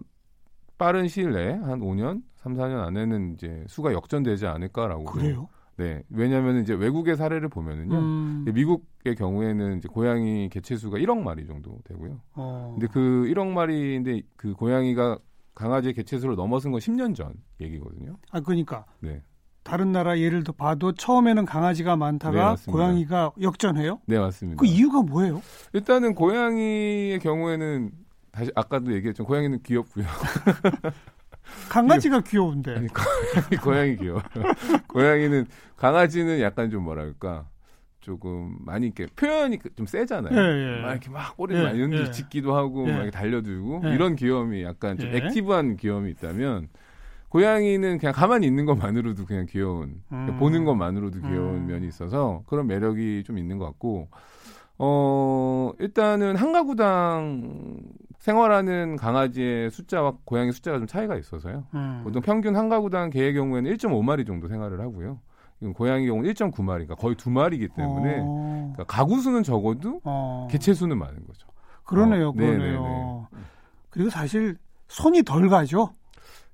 빠른 0.80 1.08
시일 1.08 1.32
내에 1.34 1.52
한 1.54 1.80
5년, 1.80 2.24
3, 2.38 2.56
4년 2.56 2.80
안에는 2.88 3.36
이제 3.36 3.64
수가 3.68 3.94
역전되지 3.94 4.48
않을까라고. 4.48 5.06
그래요? 5.06 5.48
네. 5.78 6.04
왜냐하면 6.10 6.62
이제 6.62 6.74
외국의 6.74 7.16
사례를 7.16 7.50
보면은요. 7.50 7.96
음, 7.96 8.46
미국의 8.54 9.16
경우에는 9.16 9.78
이제 9.78 9.88
고양이 9.88 10.50
개체 10.50 10.76
수가 10.76 10.98
1억 10.98 11.22
마리 11.22 11.48
정도 11.48 11.80
되고요. 11.86 12.20
어. 12.34 12.76
근데 12.78 12.88
그 12.92 13.26
1억 13.28 13.48
마리인데 13.48 14.22
그 14.36 14.54
고양이가 14.54 15.18
강아지의 15.56 15.94
개체 15.94 16.20
수를 16.20 16.36
넘어선 16.36 16.72
건 16.72 16.80
10년 16.80 17.16
전 17.16 17.34
얘기거든요. 17.60 18.18
아 18.32 18.40
그러니까 18.40 18.86
네. 19.00 19.22
다른 19.64 19.92
나라 19.92 20.20
예를 20.20 20.44
들 20.44 20.54
봐도 20.58 20.92
처음에는 20.92 21.46
강아지가 21.46 21.96
많다가 21.96 22.56
네. 22.56 22.72
고양이가 22.72 23.32
역전해요? 23.42 24.00
네, 24.06 24.20
맞습니다. 24.20 24.60
그 24.60 24.66
이유가 24.66 25.02
뭐예요? 25.02 25.42
일단은 25.72 26.16
고양이의 26.16 27.20
경우에는 27.20 27.92
다시 28.32 28.52
아까도 28.56 28.94
얘기했지만 28.94 29.28
고양이는 29.28 29.64
귀엽고요. 29.64 30.06
강아지가 31.70 32.22
귀여운데. 32.22 32.76
아니, 32.76 32.88
고양이, 32.88 33.62
고양이 33.62 33.96
귀여워. 33.98 34.22
고양이는 34.88 35.46
강아지는 35.76 36.40
약간 36.42 36.70
좀 36.70 36.84
뭐랄까 36.84 37.48
조금 38.04 38.58
많이 38.60 38.88
이렇게 38.88 39.08
표현이 39.16 39.58
그좀 39.60 39.86
세잖아요. 39.86 40.38
예, 40.38 40.78
예. 40.78 40.82
막 40.82 40.92
이렇게 40.92 41.10
막 41.10 41.36
꼬리 41.38 41.56
예, 41.56 41.64
많이 41.64 41.80
흔들 41.80 42.08
예. 42.08 42.12
짖기도 42.12 42.56
하고 42.56 42.88
예. 42.88 42.92
막 42.92 42.98
이렇게 42.98 43.12
달려들고 43.12 43.82
예. 43.86 43.94
이런 43.94 44.16
귀여움이 44.16 44.62
약간 44.64 44.98
좀 44.98 45.10
예. 45.10 45.18
active한 45.18 45.78
귀여움이 45.78 46.12
있다면 46.12 46.68
고양이는 47.30 47.98
그냥 47.98 48.14
가만히 48.14 48.46
있는 48.46 48.66
것만으로도 48.66 49.26
그냥 49.26 49.48
귀여운 49.50 50.04
음. 50.12 50.38
보는 50.38 50.66
것만으로도 50.66 51.22
귀여운 51.22 51.56
음. 51.56 51.68
면이 51.68 51.88
있어서 51.88 52.44
그런 52.46 52.68
매력이 52.68 53.24
좀 53.26 53.40
있는 53.40 53.58
것 53.58 53.66
같고 53.66 54.10
어 54.86 55.72
일단은 55.80 56.36
한 56.36 56.52
가구당 56.52 57.80
생활하는 58.20 58.98
강아지의 58.98 59.72
숫자와 59.72 60.18
고양이 60.26 60.52
숫자가 60.52 60.78
좀 60.78 60.88
차이가 60.88 61.16
있어서요. 61.16 61.64
음. 61.74 62.02
보통 62.04 62.22
평균 62.22 62.58
한 62.58 62.68
가구당 62.68 63.10
개의 63.10 63.34
경우에는 63.34 63.72
1.5마리 63.76 64.28
정도 64.28 64.50
생활을 64.50 64.82
하고요. 64.82 65.20
고양이 65.74 66.06
경우는 66.08 66.30
1.9마리가 66.34 66.98
거의 66.98 67.16
두 67.16 67.30
마리이기 67.30 67.70
때문에 67.70 68.18
어. 68.20 68.74
그러니까 68.74 68.84
가구 68.84 69.22
수는 69.22 69.44
적어도 69.44 70.02
어. 70.04 70.50
개체 70.52 70.74
수는 70.74 70.98
많은 70.98 71.26
거죠. 71.26 71.48
그러네요, 71.86 72.30
어, 72.30 72.32
그러네요. 72.34 72.60
네네네. 72.60 73.44
그리고 73.90 74.10
사실 74.10 74.58
손이 74.90 75.24
덜 75.24 75.48
가죠. 75.48 75.94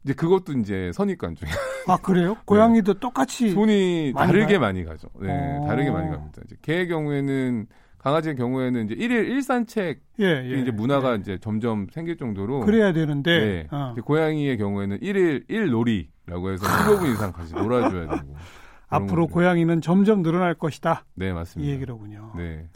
이제 0.04 0.14
그것도 0.14 0.54
이제 0.60 0.92
선입관 0.94 1.36
중에 1.36 1.50
아 1.88 1.98
그래요? 1.98 2.38
고양이도 2.46 2.96
똑같이 2.96 3.50
손이 3.52 4.12
많이 4.14 4.28
다르게 4.28 4.46
가요? 4.54 4.60
많이 4.60 4.86
가죠. 4.86 5.08
네, 5.20 5.30
어. 5.32 5.66
다르게 5.66 5.90
많이 5.90 6.10
갑니다. 6.12 6.42
이제 6.46 6.56
개의 6.62 6.88
경우에는 6.88 7.66
강아지의 8.00 8.36
경우에는 8.36 8.86
이제 8.86 8.96
일일 8.96 9.26
일산책 9.30 10.02
예, 10.20 10.26
예. 10.26 10.62
이제 10.62 10.72
문화가 10.72 11.14
예. 11.14 11.16
이제 11.18 11.38
점점 11.40 11.88
생길 11.92 12.18
정도로 12.18 12.62
그래야 12.62 12.92
되는데 12.94 13.40
네. 13.40 13.68
어. 13.76 13.94
고양이의 14.04 14.58
경우에는 14.58 15.00
일일 15.02 15.46
일놀이라고 15.48 16.52
해서 16.52 16.66
15분 16.66 17.14
이상 17.14 17.32
같이 17.32 17.54
놀아줘야 17.54 18.08
되고 18.10 18.36
앞으로 18.88 19.28
거죠. 19.28 19.34
고양이는 19.36 19.82
점점 19.82 20.22
늘어날 20.24 20.54
것이다. 20.56 21.06
네이 21.16 21.34
맞습니다. 21.34 21.72
얘기로군요. 21.74 22.34
네. 22.38 22.68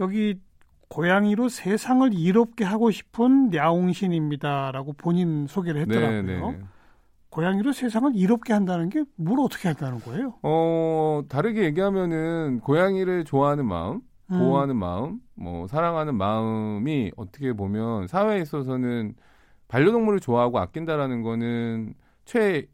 여기 0.00 0.40
고양이로 0.88 1.48
세상을 1.48 2.14
이롭게 2.14 2.64
하고 2.64 2.90
싶은 2.90 3.50
냐옹신입니다라고 3.50 4.92
본인 4.94 5.46
소개를 5.48 5.86
네, 5.86 5.96
했더라고요. 5.96 6.50
네. 6.52 6.60
고양이로 7.30 7.72
세상을 7.72 8.12
이롭게 8.14 8.52
한다는 8.52 8.88
게 8.88 9.02
뭘 9.16 9.40
어떻게 9.40 9.66
한다는 9.68 9.98
거예요? 10.00 10.34
어 10.42 11.22
다르게 11.28 11.64
얘기하면은 11.64 12.60
고양이를 12.60 13.24
좋아하는 13.24 13.66
마음, 13.66 13.96
음. 13.96 14.00
보호하는 14.28 14.76
마음, 14.76 15.20
뭐 15.34 15.66
사랑하는 15.66 16.14
마음이 16.14 17.12
어떻게 17.16 17.52
보면 17.52 18.06
사회에 18.06 18.40
있어서는 18.40 19.14
반려동물을 19.68 20.20
좋아하고 20.20 20.58
아낀다라는 20.58 21.22
거는 21.22 21.94
최 22.24 22.68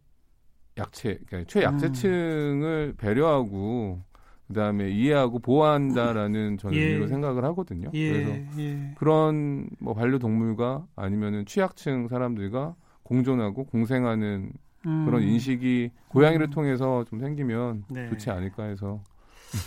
약체, 0.77 1.19
그러니까 1.27 1.49
최약체층을 1.49 2.95
배려하고 2.97 4.01
그다음에 4.49 4.91
이해하고 4.91 5.39
보호한다라는 5.39 6.59
저는 6.59 6.77
예. 6.77 6.83
의미로 6.83 7.07
생각을 7.07 7.45
하거든요. 7.45 7.91
그래서 7.91 8.31
예, 8.31 8.47
예. 8.59 8.95
그런 8.97 9.69
뭐 9.79 9.95
반려동물과 9.95 10.87
아니면은 10.97 11.47
취약층 11.47 12.09
사람들과 12.09 12.75
공존하고 13.05 13.65
공생하는 13.67 14.53
음. 14.87 15.05
그런 15.05 15.23
인식이 15.23 15.91
고양이를 16.09 16.47
음. 16.49 16.51
통해서 16.51 17.05
좀 17.05 17.21
생기면 17.21 17.85
네. 17.89 18.09
좋지 18.09 18.31
않을까 18.31 18.65
해서 18.65 19.03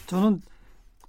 저는 0.08 0.42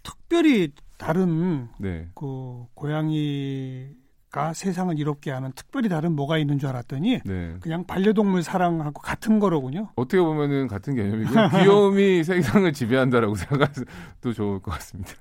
특별히 0.04 0.70
다른 0.96 1.68
네. 1.78 2.08
그 2.14 2.66
고양이가 2.74 4.52
세상을 4.54 4.96
이롭게 4.98 5.32
하는 5.32 5.50
특별히 5.56 5.88
다른 5.88 6.12
뭐가 6.12 6.38
있는 6.38 6.58
줄 6.58 6.68
알았더니 6.68 7.20
네. 7.24 7.56
그냥 7.60 7.84
반려동물 7.84 8.44
사랑하고 8.44 9.00
같은 9.02 9.40
거로군요. 9.40 9.88
어떻게 9.96 10.22
보면은 10.22 10.68
같은 10.68 10.94
개념이고요. 10.94 11.48
귀여움이 11.64 12.22
세상을 12.22 12.72
지배한다라고 12.72 13.34
생각해도 13.34 14.32
좋을 14.32 14.60
것 14.60 14.70
같습니다. 14.72 15.12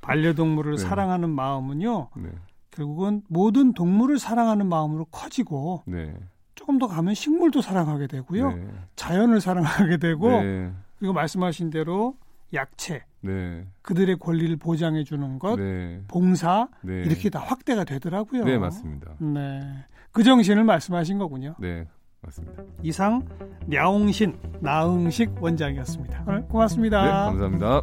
반려동물을 0.00 0.72
네. 0.72 0.78
사랑하는 0.78 1.30
마음은요. 1.30 2.08
네. 2.16 2.30
결국은 2.70 3.22
모든 3.28 3.72
동물을 3.74 4.18
사랑하는 4.18 4.66
마음으로 4.66 5.04
커지고 5.06 5.82
네. 5.86 6.14
조금 6.54 6.78
더 6.78 6.86
가면 6.86 7.14
식물도 7.14 7.62
사랑하게 7.62 8.06
되고요. 8.06 8.52
네. 8.52 8.68
자연을 8.96 9.40
사랑하게 9.40 9.96
되고 9.96 10.28
네. 10.28 10.72
그리고 10.98 11.12
말씀하신 11.14 11.70
대로 11.70 12.14
약체, 12.52 13.02
네. 13.22 13.66
그들의 13.82 14.18
권리를 14.18 14.56
보장해 14.56 15.04
주는 15.04 15.38
것, 15.38 15.56
네. 15.56 16.02
봉사 16.08 16.68
네. 16.82 17.02
이렇게 17.02 17.30
다 17.30 17.40
확대가 17.40 17.84
되더라고요. 17.84 18.44
네, 18.44 18.58
맞습니다. 18.58 19.14
네. 19.18 19.60
그 20.12 20.22
정신을 20.22 20.64
말씀하신 20.64 21.18
거군요. 21.18 21.54
네. 21.58 21.86
맞습니다. 22.22 22.62
이상 22.82 23.24
냐옹신 23.66 24.36
나응식 24.60 25.42
원장이었습니다. 25.42 26.42
고맙습니다. 26.48 27.02
네, 27.02 27.10
감사합니다. 27.10 27.82